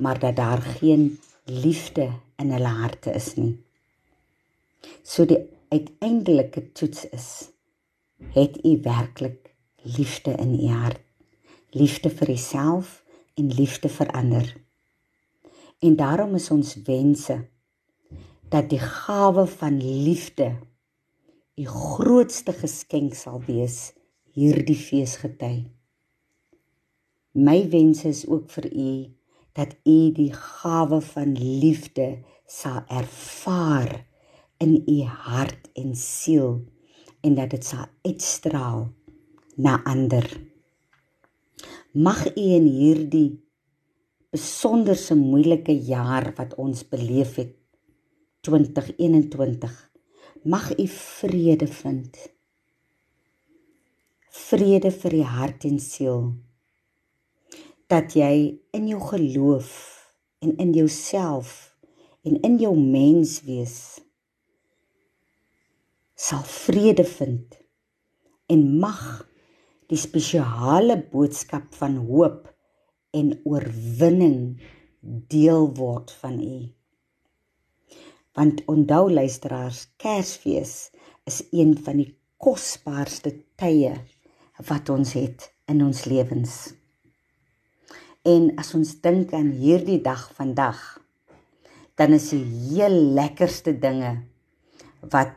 maar 0.02 0.18
dat 0.18 0.42
daar 0.42 0.62
geen 0.80 1.06
liefde 1.44 2.10
in 2.42 2.50
hulle 2.50 2.74
harte 2.82 3.14
is 3.14 3.36
nie. 3.38 3.54
So 5.06 5.22
die 5.22 5.38
uiteindelike 5.70 6.72
toets 6.74 7.06
is: 7.14 7.30
het 8.34 8.58
u 8.66 8.80
werklik 8.82 9.54
liefde 9.86 10.34
in 10.34 10.58
u 10.58 10.68
hart? 10.74 11.02
Liefde 11.70 12.10
vir 12.10 12.34
jouself 12.34 13.04
en 13.38 13.54
liefde 13.54 13.88
vir 13.88 14.10
ander. 14.10 14.65
En 15.78 15.96
daarom 15.96 16.34
is 16.34 16.50
ons 16.50 16.74
wense 16.84 17.48
dat 18.48 18.70
die 18.70 18.80
gawe 18.80 19.46
van 19.46 19.76
liefde 19.82 20.56
u 21.56 21.64
grootste 21.64 22.52
geskenk 22.52 23.14
sal 23.16 23.40
wees 23.46 23.92
hierdie 24.36 24.76
feesgety. 24.76 25.64
My 27.32 27.62
wens 27.72 28.04
is 28.04 28.26
ook 28.28 28.50
vir 28.52 28.66
u 28.72 28.90
dat 29.56 29.72
u 29.88 30.12
die 30.12 30.32
gawe 30.32 31.00
van 31.00 31.32
liefde 31.32 32.18
sal 32.44 32.82
ervaar 32.92 34.04
in 34.60 34.82
u 34.84 35.00
hart 35.02 35.70
en 35.72 35.94
siel 35.96 36.60
en 37.24 37.34
dat 37.34 37.50
dit 37.56 37.64
sal 37.64 37.88
uitstraal 38.04 38.86
na 39.56 39.80
ander. 39.84 40.28
Mag 41.92 42.20
u 42.36 42.44
in 42.60 42.68
hierdie 42.68 43.45
besonderse 44.34 45.14
moeilike 45.14 45.74
jaar 45.86 46.32
wat 46.36 46.54
ons 46.60 46.82
beleef 46.88 47.36
het 47.40 47.54
2021 48.46 49.76
mag 50.46 50.78
u 50.78 50.86
vrede 50.86 51.66
vind. 51.66 52.18
Vrede 54.30 54.92
vir 54.94 55.16
die 55.16 55.26
hart 55.26 55.64
en 55.66 55.78
siel. 55.82 56.28
Dat 57.90 58.14
jy 58.14 58.58
in 58.76 58.86
jou 58.86 59.00
geloof 59.02 59.70
en 60.42 60.54
in 60.62 60.74
jouself 60.74 61.74
en 62.26 62.38
in 62.46 62.58
jou 62.62 62.74
mens 62.78 63.40
wees 63.46 63.78
sal 66.14 66.42
vrede 66.46 67.04
vind. 67.04 67.58
En 68.46 68.78
mag 68.78 69.26
die 69.90 69.98
spesiale 69.98 70.96
boodskap 71.10 71.74
van 71.74 71.98
hoop 72.06 72.55
en 73.10 73.40
oorwinning 73.44 74.56
deel 75.28 75.70
word 75.74 76.10
van 76.10 76.40
u 76.40 76.76
want 78.36 78.62
onthou 78.68 79.08
luisteraars 79.12 79.86
Kersfees 79.96 80.90
is 81.24 81.40
een 81.50 81.72
van 81.84 82.02
die 82.02 82.10
kosbaarste 82.36 83.32
tye 83.56 83.94
wat 84.68 84.90
ons 84.92 85.14
het 85.16 85.48
in 85.72 85.80
ons 85.84 86.04
lewens. 86.08 86.74
En 88.26 88.50
as 88.60 88.74
ons 88.76 88.92
dink 89.00 89.32
aan 89.36 89.50
hierdie 89.56 90.02
dag 90.04 90.28
vandag, 90.36 90.80
dan 91.96 92.12
is 92.16 92.28
die 92.34 92.44
heel 92.44 92.96
lekkerste 93.16 93.72
dinge 93.80 94.18
wat 95.12 95.34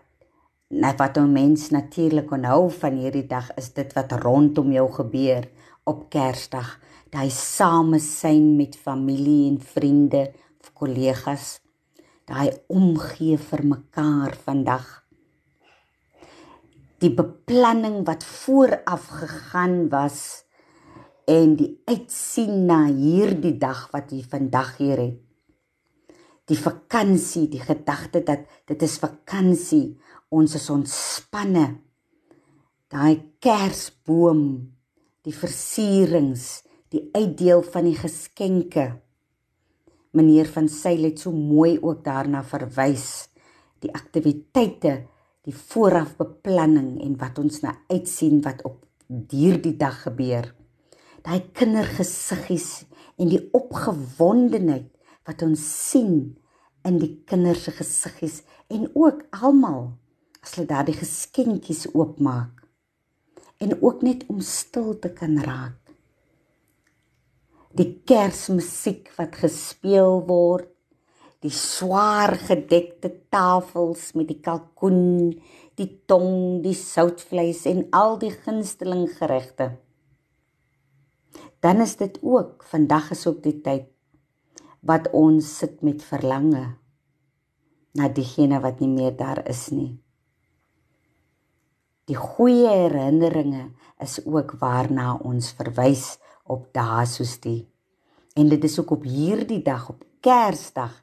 wat 0.69 1.17
'n 1.17 1.31
mens 1.33 1.69
natuurlik 1.69 2.31
onhou 2.31 2.69
van 2.69 2.93
hierdie 2.93 3.27
dag 3.27 3.49
is 3.57 3.73
dit 3.73 3.93
wat 3.93 4.11
rondom 4.11 4.71
jou 4.71 4.91
gebeur 4.91 5.49
op 5.83 6.09
Kersdag, 6.09 6.79
daai 7.09 7.29
samesyn 7.33 8.55
met 8.57 8.77
familie 8.77 9.49
en 9.49 9.59
vriende 9.61 10.29
of 10.61 10.73
kollegas, 10.73 11.59
daai 12.29 12.49
omgee 12.67 13.37
vir 13.49 13.65
mekaar 13.65 14.37
vandag 14.45 14.99
die 16.99 17.11
beplanning 17.15 18.03
wat 18.07 18.25
vooraf 18.27 19.07
gegaan 19.21 19.87
was 19.91 20.43
en 21.29 21.55
die 21.59 21.71
uitsien 21.87 22.65
na 22.67 22.85
hierdie 22.87 23.55
dag 23.61 23.87
wat 23.93 24.11
jy 24.11 24.23
vandag 24.27 24.75
hier 24.79 24.99
het. 24.99 25.19
Die 26.49 26.57
vakansie, 26.57 27.45
die 27.47 27.61
gedagte 27.61 28.23
dat 28.25 28.47
dit 28.67 28.81
is 28.81 28.97
vakansie, 28.99 29.99
ons 30.33 30.55
is 30.57 30.65
ontspanne. 30.73 31.67
Daai 32.89 33.21
Kersboom, 33.37 34.41
die 35.21 35.35
versierings, 35.35 36.63
die 36.93 37.09
uitdeel 37.13 37.61
van 37.63 37.85
die 37.85 37.97
geskenke. 37.97 38.87
Meneer 40.11 40.49
van 40.49 40.69
Sail 40.69 41.05
het 41.09 41.21
so 41.21 41.31
mooi 41.31 41.77
ook 41.81 42.03
daarna 42.03 42.43
verwys. 42.43 43.29
Die 43.79 43.93
aktiwiteite 43.93 45.03
die 45.47 45.55
voorafbeplanning 45.55 46.97
en 47.01 47.15
wat 47.21 47.39
ons 47.41 47.61
na 47.63 47.75
uitsien 47.89 48.41
wat 48.45 48.63
op 48.67 48.85
hierdie 49.31 49.75
dag 49.77 50.03
gebeur. 50.05 50.53
daai 51.19 51.41
kindergesiggies 51.51 52.85
en 53.19 53.27
die 53.27 53.41
opgewondenheid 53.57 54.87
wat 55.27 55.41
ons 55.43 55.63
sien 55.89 56.13
in 56.87 56.99
die 57.01 57.11
kinders 57.27 57.65
se 57.67 57.73
gesiggies 57.75 58.37
en 58.71 58.87
ook 58.95 59.25
almal 59.35 59.89
as 60.39 60.55
hulle 60.55 60.69
daardie 60.69 60.95
geskenkies 60.95 61.89
oopmaak 61.91 62.63
en 63.59 63.75
ook 63.81 64.05
net 64.07 64.23
om 64.31 64.39
stil 64.39 64.93
te 65.03 65.11
kan 65.11 65.35
raak. 65.43 65.78
Die 67.79 67.93
kersmusiek 68.03 69.07
wat 69.15 69.37
gespeel 69.39 70.17
word, 70.27 70.67
die 71.39 71.53
swaar 71.55 72.33
gedekte 72.35 73.07
tafels 73.31 74.09
met 74.19 74.27
die 74.27 74.41
kalkoen, 74.43 75.31
die 75.79 75.87
tong, 76.11 76.59
die 76.59 76.75
soutvleis 76.75 77.63
en 77.71 77.85
al 77.95 78.17
die 78.19 78.33
gunsteling 78.33 79.05
geregte. 79.15 79.69
Dan 81.63 81.79
is 81.79 81.95
dit 82.01 82.19
ook 82.19 82.67
vandag 82.67 83.13
is 83.15 83.23
ook 83.31 83.39
die 83.47 83.55
tyd 83.63 83.87
wat 84.83 85.07
ons 85.15 85.47
sit 85.61 85.79
met 85.83 86.03
verlange 86.03 86.65
na 87.95 88.11
diegene 88.11 88.59
wat 88.63 88.83
nie 88.83 88.91
meer 88.91 89.15
daar 89.15 89.39
is 89.47 89.69
nie. 89.71 89.95
Die 92.11 92.19
goeie 92.19 92.67
herinneringe 92.67 93.69
is 94.03 94.19
ook 94.25 94.57
waarna 94.59 95.13
ons 95.23 95.53
verwys 95.55 96.17
op 96.49 96.69
dae 96.75 97.05
soos 97.09 97.37
die. 97.43 97.67
En 98.35 98.49
dit 98.49 98.63
is 98.63 98.79
ook 98.79 98.91
op 98.97 99.03
hierdie 99.03 99.61
dag 99.61 99.89
op 99.89 100.03
Kersdag 100.19 100.95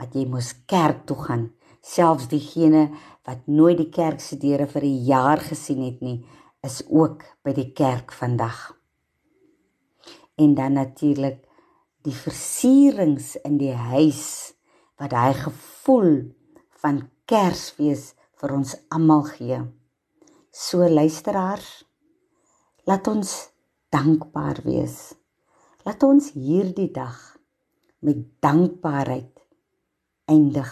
wat 0.00 0.14
jy 0.16 0.24
mos 0.28 0.52
kerk 0.66 1.04
toe 1.06 1.18
gaan. 1.26 1.50
Selfs 1.82 2.28
diegene 2.30 2.88
wat 3.26 3.46
nooit 3.46 3.78
die 3.78 3.90
kerk 3.90 4.20
se 4.20 4.38
deure 4.38 4.66
vir 4.66 4.84
'n 4.84 5.04
jaar 5.04 5.40
gesien 5.40 5.82
het 5.84 6.00
nie, 6.00 6.24
is 6.62 6.82
ook 6.88 7.24
by 7.42 7.52
die 7.52 7.72
kerk 7.72 8.12
vandag. 8.12 8.78
En 10.36 10.54
dan 10.54 10.72
natuurlik 10.72 11.44
die 12.02 12.14
versierings 12.14 13.36
in 13.36 13.58
die 13.58 13.74
huis 13.74 14.54
wat 14.98 15.12
hy 15.12 15.32
gevoel 15.32 16.34
van 16.82 17.08
Kersfees 17.24 18.14
vir 18.40 18.52
ons 18.52 18.76
almal 18.90 19.22
gee. 19.22 19.60
So 20.50 20.88
luisteraars, 20.88 21.84
laat 22.84 23.06
ons 23.06 23.51
dankbaar 23.92 24.62
wees. 24.64 25.12
Laat 25.84 26.02
ons 26.06 26.32
hierdie 26.34 26.90
dag 26.94 27.18
met 28.02 28.24
dankbaarheid 28.42 29.42
eindig. 30.30 30.70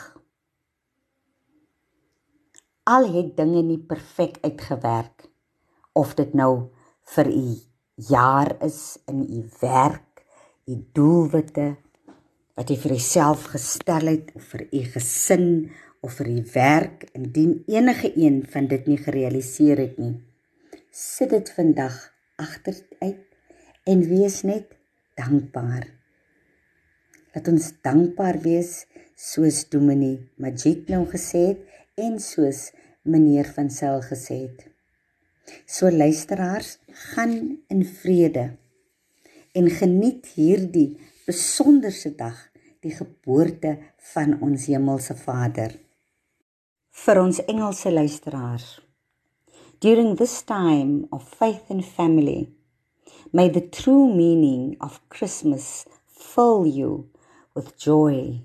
Al 2.90 3.06
het 3.12 3.36
dinge 3.36 3.62
nie 3.66 3.78
perfek 3.78 4.40
uitgewerk 4.42 5.28
of 5.92 6.14
dit 6.18 6.32
nou 6.34 6.70
vir 7.14 7.30
u 7.34 7.46
jaar 8.10 8.54
is 8.64 8.98
in 9.10 9.20
u 9.26 9.42
werk 9.60 10.24
die 10.70 10.78
doelwitte 10.96 11.74
wat 12.56 12.70
jy 12.70 12.78
vir 12.80 12.94
jouself 12.96 13.50
gestel 13.52 14.10
het 14.12 14.30
of 14.38 14.46
vir 14.54 14.66
u 14.70 14.82
gesin 14.94 15.46
of 16.00 16.16
vir 16.20 16.30
u 16.32 16.38
werk 16.54 17.04
indien 17.12 17.58
enige 17.68 18.12
een 18.16 18.40
van 18.52 18.70
dit 18.70 18.86
nie 18.88 18.98
gerealiseer 19.00 19.82
het 19.84 19.98
nie 19.98 20.14
sit 20.90 21.30
dit 21.34 21.52
vandag 21.56 21.98
agteruit 22.44 23.24
en 23.92 24.04
wees 24.12 24.40
net 24.48 24.72
dankbaar 25.20 25.86
dat 27.34 27.48
ons 27.52 27.70
dankbaar 27.84 28.40
wees 28.46 28.72
soos 29.14 29.62
Dominee 29.72 30.18
Majid 30.42 30.88
nou 30.92 31.04
gesê 31.12 31.44
het 31.52 32.00
en 32.00 32.18
soos 32.22 32.70
meneer 33.02 33.52
van 33.56 33.70
Sail 33.70 34.02
gesê 34.08 34.42
het 34.46 34.66
so 35.66 35.90
luisteraars 35.90 36.78
gaan 37.12 37.36
in 37.68 37.84
vrede 37.84 38.50
en 39.52 39.70
geniet 39.70 40.26
hierdie 40.36 40.98
besonderse 41.26 42.14
dag, 42.14 42.36
die 42.80 42.92
geboorte 42.94 43.76
van 44.12 44.38
ons 44.42 44.66
hemelse 44.70 45.16
Vader. 45.18 45.74
Vir 47.04 47.20
ons 47.22 47.40
Engelse 47.46 47.92
luisteraars. 47.92 48.68
During 49.80 50.16
this 50.16 50.42
time 50.42 51.08
of 51.10 51.26
faith 51.26 51.70
and 51.70 51.82
family, 51.82 52.52
may 53.32 53.48
the 53.48 53.62
true 53.62 54.14
meaning 54.14 54.76
of 54.78 55.00
Christmas 55.08 55.86
fill 56.06 56.66
you 56.66 57.08
with 57.54 57.78
joy. 57.78 58.42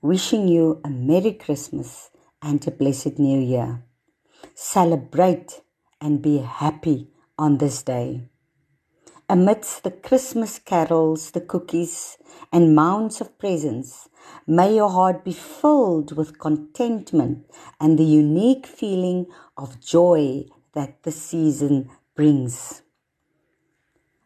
Wishing 0.00 0.46
you 0.46 0.80
a 0.84 0.88
Merry 0.88 1.32
Christmas 1.32 2.10
and 2.40 2.64
a 2.64 2.70
blessed 2.70 3.18
New 3.18 3.40
Year. 3.40 3.82
Celebrate 4.54 5.62
and 6.00 6.22
be 6.22 6.38
happy 6.38 7.08
on 7.36 7.58
this 7.58 7.82
day. 7.82 8.28
Amidst 9.28 9.82
the 9.82 9.90
Christmas 9.90 10.60
carols, 10.60 11.32
the 11.32 11.40
cookies, 11.40 12.18
and 12.52 12.76
mounds 12.76 13.20
of 13.20 13.36
presents, 13.36 14.08
may 14.46 14.76
your 14.76 14.90
heart 14.90 15.24
be 15.24 15.32
filled 15.32 16.16
with 16.16 16.38
contentment 16.38 17.50
and 17.80 17.98
the 17.98 18.04
unique 18.04 18.64
feeling 18.64 19.26
of 19.56 19.80
joy 19.80 20.46
that 20.78 21.02
the 21.02 21.10
season 21.10 21.90
brings. 22.14 22.82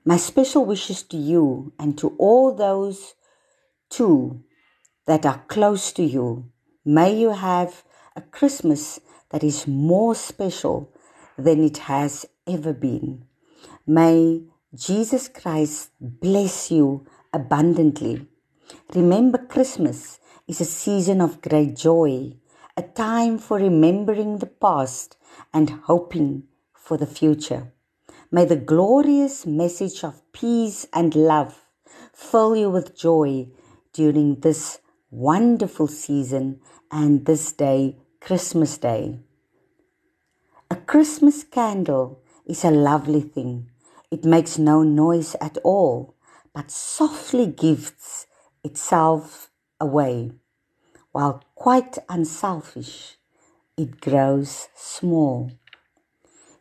My 0.05 0.19
special 0.19 0.67
wishes 0.67 1.03
to 1.05 1.17
you 1.17 1.73
and 1.79 1.97
to 1.97 2.09
all 2.19 2.55
those 2.55 3.15
too 3.89 4.45
that 5.07 5.25
are 5.25 5.43
close 5.49 5.93
to 5.93 6.03
you. 6.03 6.51
May 6.85 7.17
you 7.19 7.31
have 7.31 7.85
a 8.15 8.21
Christmas 8.21 9.01
that 9.31 9.43
is 9.43 9.67
more 9.67 10.15
special 10.15 10.93
than 11.39 11.65
it 11.65 11.79
has 11.79 12.27
ever 12.47 12.75
been. 12.75 13.25
May 13.87 14.43
Jesus 14.75 15.29
Christ 15.29 15.89
bless 15.99 16.71
you 16.71 17.07
abundantly. 17.33 18.27
Remember, 18.95 19.39
Christmas 19.39 20.21
is 20.47 20.61
a 20.61 20.67
season 20.67 21.23
of 21.23 21.41
great 21.41 21.77
joy, 21.77 22.35
a 22.77 22.83
time 22.83 23.39
for 23.39 23.59
remembering 23.59 24.39
the 24.39 24.47
past 24.47 25.17
and 25.53 25.71
hoping 25.85 26.45
for 26.73 26.97
the 26.97 27.07
future. 27.07 27.73
May 28.31 28.45
the 28.45 28.57
glorious 28.57 29.45
message 29.45 30.03
of 30.03 30.23
peace 30.33 30.87
and 30.93 31.15
love 31.15 31.67
fill 32.15 32.57
you 32.57 32.71
with 32.71 32.97
joy 32.97 33.49
during 33.93 34.41
this 34.41 34.79
wonderful 35.11 35.87
season 35.87 36.61
and 36.91 37.27
this 37.27 37.53
day, 37.53 37.99
Christmas 38.21 38.79
Day. 38.79 39.21
A 40.71 40.77
Christmas 40.77 41.45
candle 41.45 42.23
is 42.47 42.65
a 42.65 42.71
lovely 42.71 43.21
thing 43.21 43.69
it 44.13 44.27
makes 44.27 44.59
no 44.59 44.83
noise 44.83 45.35
at 45.41 45.57
all, 45.65 46.15
but 46.53 46.71
softly 46.71 47.47
gives 47.47 48.27
itself 48.63 49.51
away. 49.81 50.33
While 51.13 51.43
quite 51.55 51.99
unselfish, 52.09 53.19
it 53.77 54.01
grows 54.01 54.69
small. 54.75 55.51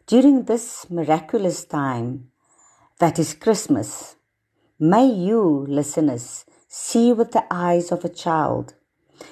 During 0.08 0.44
this 0.44 0.90
miraculous 0.90 1.64
time, 1.64 2.32
that 3.00 3.18
is 3.18 3.34
Christmas, 3.34 4.18
may 4.78 5.06
you, 5.06 5.66
listeners, 5.70 6.44
see 6.68 7.14
with 7.14 7.32
the 7.32 7.46
eyes 7.50 7.94
of 7.94 8.04
a 8.04 8.10
child, 8.10 8.74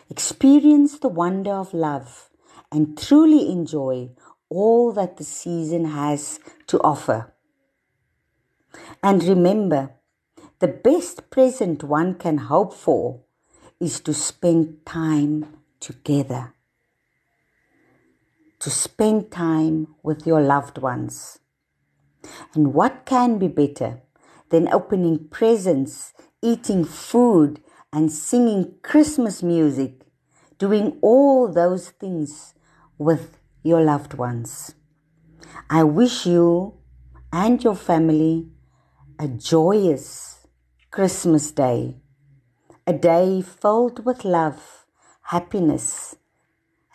experience 0.10 1.00
the 1.00 1.10
wonder 1.10 1.52
of 1.52 1.74
love, 1.74 2.30
and 2.72 2.98
truly 2.98 3.52
enjoy 3.52 4.12
all 4.48 4.94
that 4.94 5.18
the 5.18 5.26
season 5.26 5.84
has 5.84 6.40
to 6.68 6.80
offer. 6.80 7.34
And 9.04 9.22
remember, 9.26 9.96
the 10.60 10.70
best 10.70 11.30
present 11.30 11.84
one 11.84 12.16
can 12.16 12.38
hope 12.38 12.74
for 12.74 13.22
is 13.80 14.00
to 14.02 14.14
spend 14.14 14.86
time 14.86 15.46
together. 15.80 16.54
To 18.60 18.70
spend 18.70 19.32
time 19.32 19.96
with 20.04 20.28
your 20.28 20.42
loved 20.42 20.78
ones. 20.78 21.40
And 22.54 22.74
what 22.74 23.06
can 23.06 23.38
be 23.38 23.48
better 23.48 24.02
than 24.50 24.68
opening 24.68 25.28
presents, 25.30 26.14
eating 26.42 26.84
food, 26.84 27.62
and 27.94 28.12
singing 28.12 28.76
Christmas 28.82 29.42
music, 29.42 30.02
doing 30.58 31.00
all 31.02 31.52
those 31.52 31.90
things 31.90 32.54
with 32.98 33.38
your 33.64 33.82
loved 33.82 34.14
ones? 34.14 34.76
I 35.70 35.84
wish 35.84 36.26
you 36.26 36.74
and 37.32 37.64
your 37.64 37.76
family 37.76 38.50
a 39.20 39.28
joyous 39.28 40.48
Christmas 40.92 41.52
day, 41.52 41.96
a 42.90 42.94
day 42.94 43.40
filled 43.42 44.04
with 44.04 44.26
love, 44.26 44.86
happiness, 45.30 46.16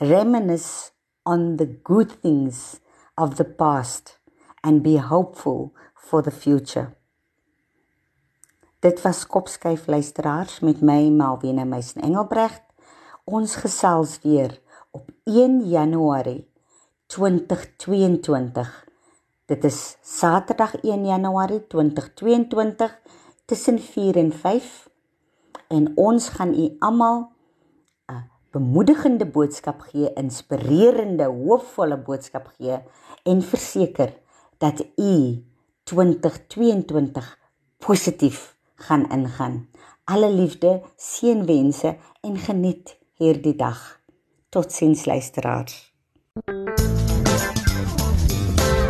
reminisce 0.00 0.90
on 1.24 1.56
the 1.56 1.66
good 1.66 2.10
things 2.10 2.80
of 3.16 3.36
the 3.36 3.44
past 3.44 4.18
and 4.64 4.82
be 4.82 4.96
hopeful 4.96 5.72
for 5.94 6.20
the 6.20 6.32
future. 6.32 6.96
Dit 8.80 9.02
was 9.02 9.24
Kopskyf 9.26 9.86
luisteraars 9.86 10.60
met 10.60 10.82
my 10.82 11.10
Malwena 11.10 11.64
Meisen 11.64 12.02
Engelbrecht. 12.02 12.62
Ons 13.24 13.54
gesels 13.56 14.18
weer 14.22 14.58
op 14.90 15.10
1 15.24 15.62
Januarie 15.68 16.50
2022 17.06 18.84
Dit 19.46 19.64
is 19.64 19.96
Saterdag 20.02 20.74
1 20.80 21.06
Januarie 21.06 21.66
2022 21.66 22.98
tussen 23.44 23.78
4 23.78 24.16
en 24.16 24.32
5 24.32 24.88
en 25.68 25.92
ons 25.96 26.28
gaan 26.28 26.54
u 26.54 26.76
almal 26.78 27.30
'n 28.12 28.30
bemoedigende 28.50 29.26
boodskap 29.26 29.80
gee, 29.80 30.12
inspirerende, 30.12 31.24
hoopvolle 31.24 31.98
boodskap 31.98 32.46
gee 32.56 32.78
en 33.24 33.42
verseker 33.42 34.12
dat 34.58 34.84
u 34.96 35.44
2022 35.84 37.38
positief 37.78 38.56
gaan 38.74 39.10
ingaan. 39.10 39.68
Alle 40.04 40.30
liefde, 40.30 40.82
seënwense 40.96 41.96
en 42.20 42.36
geniet 42.36 42.98
hierdie 43.12 43.56
dag. 43.56 44.00
Totsiens 44.48 45.04
luisteraars. 45.04 45.94